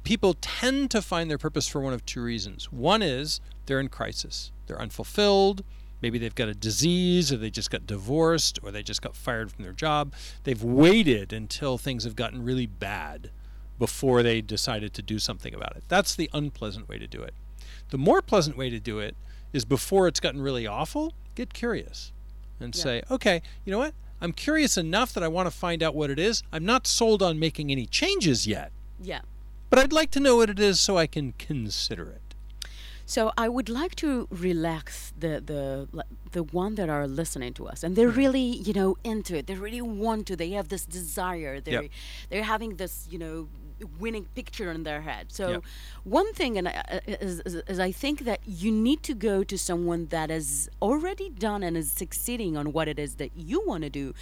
people 0.03 0.35
tend 0.35 0.91
to 0.91 1.01
find 1.01 1.29
their 1.29 1.37
purpose 1.37 1.67
for 1.67 1.79
one 1.79 1.93
of 1.93 2.05
two 2.05 2.21
reasons. 2.21 2.71
One 2.71 3.01
is 3.01 3.39
they're 3.65 3.79
in 3.79 3.89
crisis. 3.89 4.51
They're 4.67 4.81
unfulfilled. 4.81 5.63
Maybe 6.01 6.19
they've 6.19 6.35
got 6.35 6.49
a 6.49 6.53
disease 6.53 7.31
or 7.31 7.37
they 7.37 7.49
just 7.49 7.71
got 7.71 7.87
divorced 7.87 8.59
or 8.61 8.71
they 8.71 8.83
just 8.83 9.01
got 9.01 9.15
fired 9.15 9.51
from 9.51 9.63
their 9.63 9.73
job. 9.73 10.13
They've 10.43 10.61
waited 10.61 11.31
until 11.31 11.77
things 11.77 12.03
have 12.03 12.15
gotten 12.15 12.43
really 12.43 12.67
bad 12.67 13.31
before 13.79 14.21
they 14.21 14.41
decided 14.41 14.93
to 14.93 15.01
do 15.01 15.17
something 15.17 15.53
about 15.53 15.77
it. 15.77 15.83
That's 15.87 16.15
the 16.15 16.29
unpleasant 16.33 16.89
way 16.89 16.99
to 16.99 17.07
do 17.07 17.21
it. 17.21 17.33
The 17.89 17.97
more 17.97 18.21
pleasant 18.21 18.57
way 18.57 18.69
to 18.69 18.79
do 18.79 18.99
it 18.99 19.15
is 19.53 19.63
before 19.63 20.07
it's 20.07 20.19
gotten 20.19 20.41
really 20.41 20.67
awful, 20.67 21.13
get 21.35 21.53
curious 21.53 22.11
and 22.59 22.75
say, 22.75 23.03
okay, 23.09 23.41
you 23.63 23.71
know 23.71 23.77
what? 23.77 23.93
I'm 24.21 24.31
curious 24.31 24.77
enough 24.77 25.13
that 25.13 25.23
I 25.23 25.27
want 25.27 25.47
to 25.47 25.51
find 25.51 25.81
out 25.83 25.95
what 25.95 26.09
it 26.09 26.19
is. 26.19 26.43
I'm 26.51 26.65
not 26.65 26.87
sold 26.87 27.21
on 27.21 27.39
making 27.39 27.71
any 27.71 27.85
changes 27.85 28.47
yet, 28.47 28.71
yeah. 29.01 29.21
But 29.73 29.81
I'd 29.81 29.91
like 29.91 30.11
to 30.11 30.19
know 30.19 30.35
what 30.35 30.51
it 30.51 30.59
is 30.59 30.79
so 30.79 30.99
I 30.99 31.07
can 31.07 31.33
consider 31.39 32.07
it. 32.07 32.35
So 33.07 33.31
I 33.35 33.49
would 33.49 33.69
like 33.69 33.95
to 33.95 34.27
relax 34.29 35.11
the 35.17 35.41
the 35.41 36.03
the 36.31 36.43
one 36.43 36.75
that 36.75 36.89
are 36.89 37.07
listening 37.07 37.53
to 37.55 37.65
us, 37.67 37.81
and 37.83 37.95
they're 37.95 38.11
mm. 38.11 38.23
really 38.23 38.47
you 38.67 38.73
know 38.73 38.97
into 39.03 39.35
it. 39.35 39.47
They 39.47 39.55
really 39.55 39.81
want 39.81 40.27
to. 40.27 40.35
They 40.35 40.51
have 40.51 40.67
this 40.69 40.85
desire. 40.85 41.59
They're 41.59 41.89
they're 42.29 42.43
having 42.43 42.75
this 42.75 43.07
you 43.09 43.17
know 43.17 43.49
winning 43.99 44.25
picture 44.35 44.71
in 44.71 44.83
their 44.83 45.01
head. 45.01 45.27
So, 45.31 45.49
Yep. 45.49 45.63
one 46.03 46.33
thing, 46.33 46.57
and 46.57 46.67
I, 46.67 46.83
uh, 46.91 46.99
is, 47.07 47.39
is, 47.41 47.55
is 47.67 47.79
I 47.79 47.91
think 47.91 48.21
that 48.25 48.39
you 48.45 48.71
need 48.71 49.03
to 49.03 49.13
go 49.13 49.43
to 49.43 49.57
someone 49.57 50.07
that 50.07 50.29
has 50.29 50.69
already 50.81 51.29
done 51.29 51.63
and 51.63 51.75
is 51.77 51.91
succeeding 51.91 52.55
on 52.57 52.73
what 52.73 52.87
it 52.87 52.99
is 52.99 53.15
that 53.15 53.31
you 53.35 53.61
want 53.65 53.83
to 53.83 53.89
do, 53.89 54.13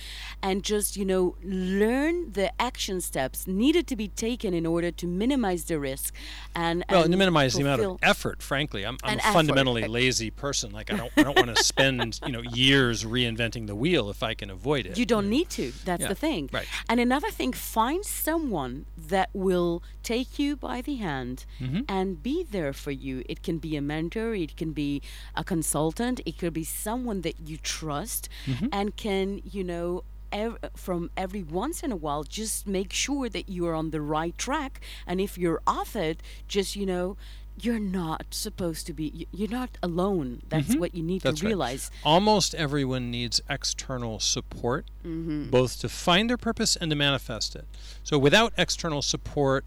and 0.42 0.64
just 0.64 0.96
you 0.98 1.06
know 1.06 1.36
learn 1.44 2.32
the 2.34 2.52
action 2.62 3.02
steps 3.02 3.48
needed 3.48 3.88
to 3.88 3.96
be 3.96 4.08
taken 4.08 4.54
in 4.54 4.66
order 4.66 4.92
to 4.92 5.08
minimize 5.08 5.66
the 5.66 5.80
risk 5.80 6.14
and 6.56 6.84
Well, 6.90 7.04
and 7.04 7.12
to 7.12 7.18
minimize 7.18 7.54
the 7.54 7.62
amount 7.62 7.82
of 7.82 8.00
effort, 8.04 8.42
frankly, 8.42 8.86
I'm, 8.86 8.98
I'm 9.04 9.18
a 9.18 9.22
effort. 9.22 9.34
fundamentally 9.34 9.88
lazy 9.88 10.30
person. 10.32 10.72
Like 10.72 10.92
I 10.92 10.98
don't, 10.98 11.12
I 11.18 11.24
don't 11.24 11.38
want 11.38 11.56
to 11.56 11.64
spend 11.64 12.20
you 12.26 12.32
know 12.32 12.42
years 12.42 13.04
reinventing 13.04 13.68
the 13.68 13.76
wheel 13.76 14.10
if 14.10 14.24
I 14.24 14.34
can 14.34 14.50
avoid 14.50 14.86
it. 14.86 14.98
You 14.98 15.06
don't 15.06 15.30
need 15.30 15.50
to. 15.52 15.72
That's 15.86 16.02
Yeah, 16.02 16.08
the 16.10 16.16
thing. 16.16 16.50
right. 16.52 16.68
And 16.90 17.00
another 17.00 17.30
thing, 17.32 17.54
find 17.54 18.04
someone 18.06 18.86
that 18.98 19.30
will 19.48 19.82
take 20.12 20.32
you 20.42 20.56
by 20.70 20.78
the 20.82 20.96
hand 21.08 21.46
Mm-hmm. 21.60 21.82
and 21.98 22.08
be 22.30 22.38
there 22.56 22.74
for 22.74 22.92
you. 23.06 23.16
It 23.34 23.40
can 23.48 23.58
be 23.68 23.76
a 23.78 23.82
mentor, 23.82 24.30
it 24.46 24.54
can 24.62 24.72
be 24.84 25.02
a 25.36 25.44
consultant, 25.44 26.18
it 26.26 26.38
could 26.40 26.54
be 26.54 26.64
someone 26.88 27.22
that 27.28 27.38
you 27.48 27.58
trust 27.58 28.30
Mm-hmm. 28.46 28.68
and 28.78 28.88
can, 29.06 29.42
you 29.56 29.64
know, 29.72 30.04
ev- 30.32 30.58
from 30.76 31.10
every 31.18 31.44
once 31.44 31.78
in 31.86 31.92
a 31.92 31.96
while 32.06 32.24
just 32.24 32.66
make 32.66 32.92
sure 32.94 33.28
that 33.36 33.46
you 33.50 33.62
are 33.68 33.76
on 33.82 33.92
the 33.92 34.00
right 34.18 34.38
track 34.38 34.74
and 35.08 35.20
if 35.20 35.38
you're 35.42 35.62
off 35.68 35.92
it 36.10 36.18
just 36.48 36.72
you 36.80 36.86
know 36.86 37.18
you're 37.60 37.80
not 37.80 38.26
supposed 38.32 38.88
to 38.88 38.94
be 38.94 39.28
you're 39.32 39.50
not 39.50 39.78
alone 39.84 40.42
that's 40.50 40.76
what 40.76 40.96
you 40.96 41.04
need 41.04 41.22
Mm-hmm. 41.22 41.28
That's 41.30 41.40
to 41.42 41.46
right. 41.46 41.50
realize 41.50 41.92
Almost 42.04 42.56
everyone 42.56 43.12
needs 43.12 43.42
external 43.50 44.20
support, 44.20 44.86
Mm-hmm. 45.06 45.50
both 45.50 45.80
to 45.82 45.90
find 45.90 46.30
their 46.30 46.38
purpose 46.38 46.76
and 46.76 46.90
to 46.92 46.96
manifest 46.96 47.56
it. 47.56 47.66
So 48.04 48.18
without 48.18 48.54
external 48.58 49.02
support, 49.02 49.66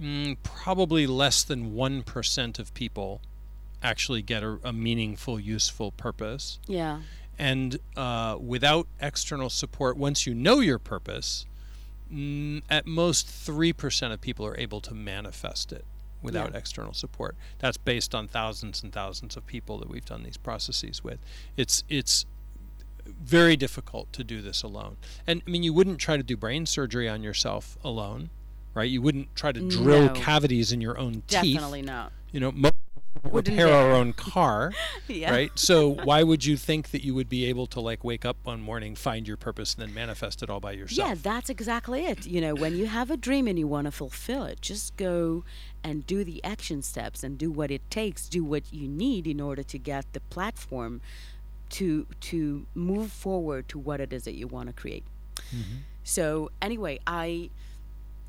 mm, 0.00 0.36
probably 0.42 1.06
less 1.06 1.42
than 1.42 1.72
1% 1.74 2.58
of 2.58 2.72
people 2.74 3.20
actually 3.82 4.22
get 4.22 4.42
a, 4.42 4.58
a 4.64 4.72
meaningful, 4.72 5.38
useful 5.40 5.92
purpose. 5.92 6.58
yeah 6.66 7.00
And 7.38 7.78
uh, 7.96 8.36
without 8.40 8.86
external 9.00 9.50
support, 9.50 9.96
once 9.96 10.26
you 10.26 10.34
know 10.34 10.60
your 10.60 10.78
purpose, 10.78 11.46
mm, 12.12 12.62
at 12.70 12.86
most 12.86 13.26
3% 13.26 14.12
of 14.12 14.20
people 14.20 14.46
are 14.46 14.58
able 14.58 14.80
to 14.82 14.94
manifest 14.94 15.72
it 15.72 15.84
without 16.22 16.52
Yeah. 16.52 16.58
external 16.58 16.92
support. 16.92 17.36
That's 17.58 17.76
based 17.76 18.14
on 18.14 18.28
thousands 18.28 18.82
and 18.82 18.92
thousands 18.92 19.36
of 19.36 19.46
people 19.46 19.78
that 19.78 19.88
we've 19.88 20.04
done 20.04 20.22
these 20.24 20.36
processes 20.36 21.02
with. 21.04 21.18
It's 21.56 21.84
it's 21.88 22.26
very 23.06 23.56
difficult 23.56 24.12
to 24.12 24.22
do 24.24 24.42
this 24.42 24.62
alone. 24.62 24.96
And 25.26 25.42
I 25.46 25.50
mean 25.50 25.62
you 25.62 25.72
wouldn't 25.72 25.98
try 25.98 26.16
to 26.16 26.22
do 26.22 26.36
brain 26.36 26.66
surgery 26.66 27.08
on 27.08 27.22
yourself 27.22 27.78
alone, 27.82 28.30
right? 28.74 28.90
You 28.90 29.00
wouldn't 29.00 29.34
try 29.34 29.52
to 29.52 29.60
drill 29.60 30.06
No. 30.06 30.12
cavities 30.14 30.72
in 30.72 30.80
your 30.80 30.98
own 30.98 31.22
teeth. 31.26 31.54
definitely 31.54 31.82
not 31.82 32.12
You 32.32 32.40
know, 32.40 32.52
most 32.52 32.74
people 33.14 33.30
Wouldn't 33.32 33.56
repair 33.58 33.72
our 33.74 33.92
own 33.94 34.12
car 34.12 34.72
yeah 35.08 35.30
right? 35.32 35.50
So 35.58 35.88
why 36.04 36.22
would 36.22 36.44
you 36.44 36.56
think 36.58 36.90
that 36.90 37.02
you 37.02 37.14
would 37.14 37.28
be 37.30 37.46
able 37.46 37.66
to 37.68 37.80
like 37.80 38.04
wake 38.04 38.26
up 38.26 38.36
one 38.44 38.60
morning, 38.60 38.94
find 38.94 39.26
your 39.26 39.38
purpose, 39.38 39.74
and 39.74 39.82
then 39.82 39.94
manifest 39.94 40.42
it 40.42 40.50
all 40.50 40.60
by 40.60 40.72
yourself? 40.72 41.08
Yeah, 41.08 41.14
that's 41.20 41.48
exactly 41.48 42.04
it. 42.04 42.26
You 42.26 42.42
know, 42.42 42.54
when 42.54 42.76
you 42.76 42.86
have 42.86 43.10
a 43.10 43.16
dream 43.16 43.48
and 43.48 43.58
you 43.58 43.66
want 43.66 43.86
to 43.86 43.90
fulfill 43.90 44.44
it, 44.44 44.60
just 44.60 44.96
go 44.98 45.44
and 45.88 46.06
do 46.06 46.22
the 46.22 46.38
action 46.44 46.82
steps 46.82 47.24
and 47.24 47.38
do 47.38 47.50
what 47.50 47.70
it 47.70 47.82
takes, 47.90 48.28
do 48.28 48.44
what 48.44 48.64
you 48.72 48.86
need 48.86 49.26
in 49.26 49.40
order 49.40 49.62
to 49.62 49.78
get 49.78 50.04
the 50.12 50.20
platform 50.20 51.00
to 51.70 52.06
to 52.20 52.66
move 52.74 53.10
forward 53.10 53.68
to 53.68 53.78
what 53.78 53.98
it 54.00 54.12
is 54.12 54.24
that 54.24 54.34
you 54.34 54.46
want 54.46 54.66
to 54.68 54.74
create. 54.82 55.04
Mm-hmm. 55.50 55.78
So 56.04 56.50
anyway, 56.60 56.98
I 57.06 57.50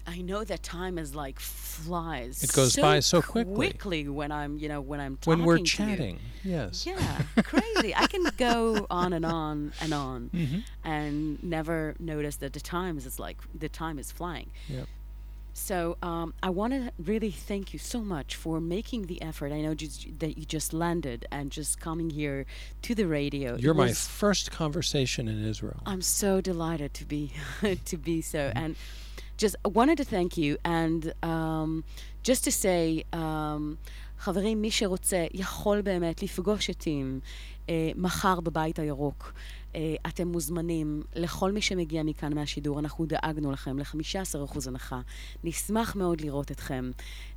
I 0.08 0.22
know 0.22 0.44
that 0.44 0.64
time 0.64 0.98
is 0.98 1.14
like 1.14 1.40
flies. 1.40 2.44
It 2.44 2.54
goes 2.54 2.76
by 2.76 3.02
so 3.02 3.22
quickly. 3.22 3.56
Quickly 3.56 4.08
when 4.08 4.32
I'm, 4.32 4.58
you 4.58 4.68
know, 4.68 4.82
when 4.82 5.00
I'm 5.00 5.18
talking 5.18 5.40
when 5.40 5.46
we're 5.46 5.58
chatting, 5.60 6.20
yes. 6.44 6.86
Yeah, 6.86 7.22
crazy. 7.44 7.94
I 7.94 8.08
can 8.08 8.24
go 8.38 8.88
on 9.02 9.14
and 9.14 9.26
on 9.26 9.74
and 9.82 9.94
on 9.94 10.30
Mm-hmm. 10.34 10.60
and 10.84 11.44
never 11.44 11.96
notice 12.00 12.38
that 12.38 12.54
the 12.54 12.60
time 12.62 12.98
is 12.98 13.20
like 13.20 13.38
the 13.54 13.70
time 13.70 14.00
is 14.00 14.12
flying. 14.12 14.50
Yep. 14.68 14.88
So 15.69 15.97
um, 16.03 16.35
I 16.43 16.51
want 16.51 16.73
to 16.73 16.91
really 17.11 17.31
thank 17.31 17.73
you 17.73 17.79
so 17.79 18.01
much 18.01 18.35
for 18.35 18.61
making 18.61 19.03
the 19.07 19.23
effort. 19.23 19.53
I 19.53 19.61
know 19.61 19.75
just, 19.75 19.99
that 20.19 20.37
you 20.37 20.45
just 20.45 20.73
landed 20.73 21.27
and 21.31 21.45
just 21.53 21.79
coming 21.81 22.11
here 22.11 22.45
to 22.83 22.95
the 23.01 23.07
radio. 23.07 23.55
It 23.55 23.61
You're 23.61 23.75
my 23.75 23.91
was- 23.91 24.07
first 24.25 24.51
conversation 24.51 25.29
in 25.29 25.39
Israel. 25.53 25.81
I'm 25.87 26.03
so 26.03 26.41
delighted 26.41 26.93
to 26.95 27.05
be 27.05 27.23
to 27.91 27.97
be 27.97 28.21
so, 28.21 28.39
Mm-hmm. 28.49 28.59
and 28.63 28.77
just 29.45 29.57
wanted 29.79 29.97
to 30.03 30.05
thank 30.05 30.37
you, 30.43 30.51
and 30.65 31.01
um, 31.23 31.71
just 32.29 32.43
to 32.45 32.53
say, 32.53 33.05
um, 33.13 33.77
חברים, 34.19 34.63
מי 34.63 34.71
שרוצה 34.71 35.27
יכול 35.35 35.81
באמת 35.81 36.23
לפגוש 36.23 36.69
אותי 36.71 37.03
אה, 37.69 37.91
מחר 37.97 38.41
בבית 38.41 38.79
הירוק. 38.79 39.33
אה, 39.76 39.96
אתם 40.08 40.28
מוזמנים, 40.28 41.04
לכל 41.16 41.52
מי 41.52 41.62
שמגיע 41.62 42.04
מכאן 42.04 42.34
מהשידור, 42.34 42.80
אנחנו 42.80 43.06
דאגנו 43.06 43.52
לכם 43.52 43.80
ל-15% 43.80 44.68
הנחה. 44.68 45.02
נשמח 45.44 45.96
מאוד 45.96 46.22
לראות 46.22 46.52
אתכם. 46.52 46.92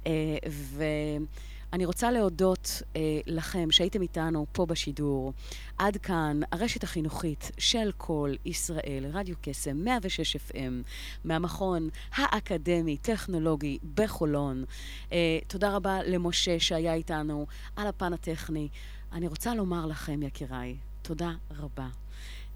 אה, 0.07 0.37
ואני 0.53 1.85
רוצה 1.85 2.11
להודות 2.11 2.83
אה, 2.97 3.21
לכם 3.27 3.71
שהייתם 3.71 4.03
איתנו 4.03 4.47
פה 4.53 4.67
בשידור. 4.67 5.33
עד 5.79 5.97
כאן 5.97 6.41
הרשת 6.53 6.83
החינוכית 6.85 7.51
של 7.59 7.91
כל 7.97 8.35
ישראל, 8.45 9.07
רדיו 9.13 9.37
קסם 9.43 9.77
106 9.85 10.37
FM, 10.37 10.89
מהמכון 11.25 11.89
האקדמי-טכנולוגי 12.15 13.79
בחולון. 13.95 14.65
אה, 15.13 15.39
תודה 15.47 15.77
רבה 15.77 16.03
למשה 16.03 16.61
שהיה 16.61 16.95
איתנו 16.95 17.47
על 17.77 17.87
הפן 17.87 18.13
הטכני. 18.13 18.69
אני 19.13 19.29
רוצה 19.29 19.55
לומר 19.55 19.87
לכם, 19.87 20.23
יקיריי, 20.23 20.77
תודה 21.03 21.33
רבה. 21.51 22.02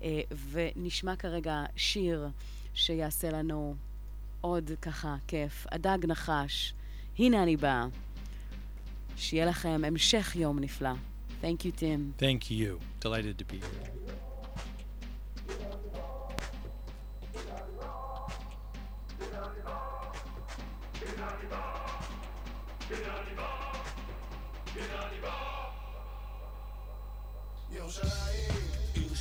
אה, 0.02 0.20
ונשמע 0.50 1.16
כרגע 1.16 1.64
שיר 1.76 2.28
שיעשה 2.74 3.30
לנו 3.30 3.74
עוד 4.40 4.70
ככה 4.82 5.16
כיף. 5.26 5.66
הדג 5.72 5.98
נחש, 6.06 6.74
הנה 7.18 7.42
אני 7.42 7.56
באה. 7.56 7.86
שיהיה 9.16 9.46
לכם 9.46 9.82
המשך 9.86 10.36
יום 10.36 10.58
נפלא. 10.58 10.90
Thank 11.42 11.64
you, 11.64 11.80
Tim. 11.80 12.22
Thank 12.22 12.50
you. 12.50 12.78
Delighted 13.00 13.38
to 13.38 13.44
be 13.44 13.56
here. 13.56 13.96
ירושלים, 27.70 28.55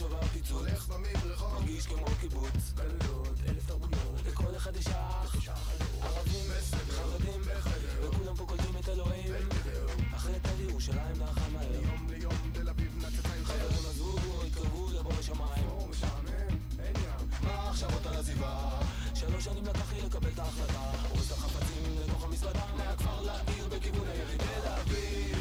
שווה 0.10 0.28
פיצוץ, 0.34 0.52
הולך 0.52 0.88
במדרחוב, 0.88 1.54
מרגיש 1.54 1.88
כמו 1.88 2.06
קיבוץ, 2.20 2.74
גלויות, 2.76 3.38
אלף 3.50 3.68
תרבויות, 3.68 4.22
לכל 4.28 4.56
אחד 4.58 4.76
יש 4.76 4.88
אח, 4.88 5.36
ערבים, 6.02 6.52
חרדים, 6.90 7.42
וכולם 8.02 8.36
פה 8.36 8.46
קולטים 8.46 8.78
את 8.80 8.90
אלוהים, 8.90 9.50
אחרי 10.16 10.40
תל 10.42 10.62
ירושלים 10.70 11.16
נחה 11.20 11.50
מהר, 11.54 11.70
מיום 11.70 12.08
ליום 12.10 12.52
תל 12.54 12.70
אביב 12.70 12.98
נצצה 12.98 13.30
חברים 13.44 13.86
עזבו, 13.90 14.44
התקרבו 14.48 14.90
אין 16.80 16.96
ים, 16.96 17.30
מה 17.42 17.70
עכשיו 17.70 17.94
אותה 17.94 18.12
לעזיבה, 18.12 18.70
שלוש 19.16 19.44
שנים 19.44 19.66
לקח 19.66 19.94
לי 19.94 20.02
לקבל 20.02 20.30
את 20.34 20.40
ההחלטה, 20.40 20.92
את 21.14 21.32
החפצים 21.32 21.98
לתוך 22.00 22.24
המזוודה, 22.24 22.66
מהכפר 22.78 23.22
לעיר 23.22 23.68
בכיוון 23.68 24.08
היחיד, 24.08 24.42
תל 24.42 24.68
אביב, 24.68 25.35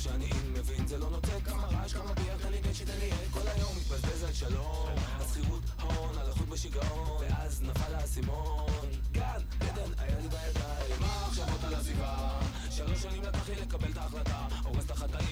שאני 0.00 0.24
אין 0.24 0.52
מבין 0.52 0.86
זה 0.86 0.98
לא 0.98 1.10
נוצק, 1.10 1.44
כמה 1.44 1.66
רעש, 1.66 1.92
כמה 1.92 2.14
ביח, 2.14 2.42
תן 2.42 2.52
לי 2.52 2.60
גט 2.60 2.74
שתן 2.74 2.98
לי 2.98 3.10
עד, 3.10 3.18
כל 3.30 3.48
היום 3.54 3.72
מתבזבז 3.76 4.22
על 4.22 4.32
שלום, 4.32 4.88
השכירות, 4.96 5.62
הון, 5.82 6.18
הלכות 6.18 6.48
בשיגעון, 6.48 7.20
ואז 7.20 7.62
נפל 7.62 7.94
האסימון. 7.94 8.66
גן, 9.12 9.40
עדן, 9.60 9.92
היה 9.98 10.18
לי 10.18 10.28
בידיים, 10.28 11.00
מה 11.00 11.28
עוד 11.52 11.64
על 11.64 11.74
עזיבה? 11.74 12.40
שלוש 12.70 13.02
שנים 13.02 13.22
לקח 13.22 13.48
לי 13.48 13.54
לקבל 13.54 13.92
את 13.92 13.96
ההחלטה, 13.96 14.46
הורס 14.64 14.84
את 14.84 14.90
רדיו 14.90 15.30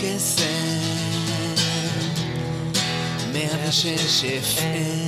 קסם, 0.00 0.78
106 3.32 4.24
FM 4.24 5.07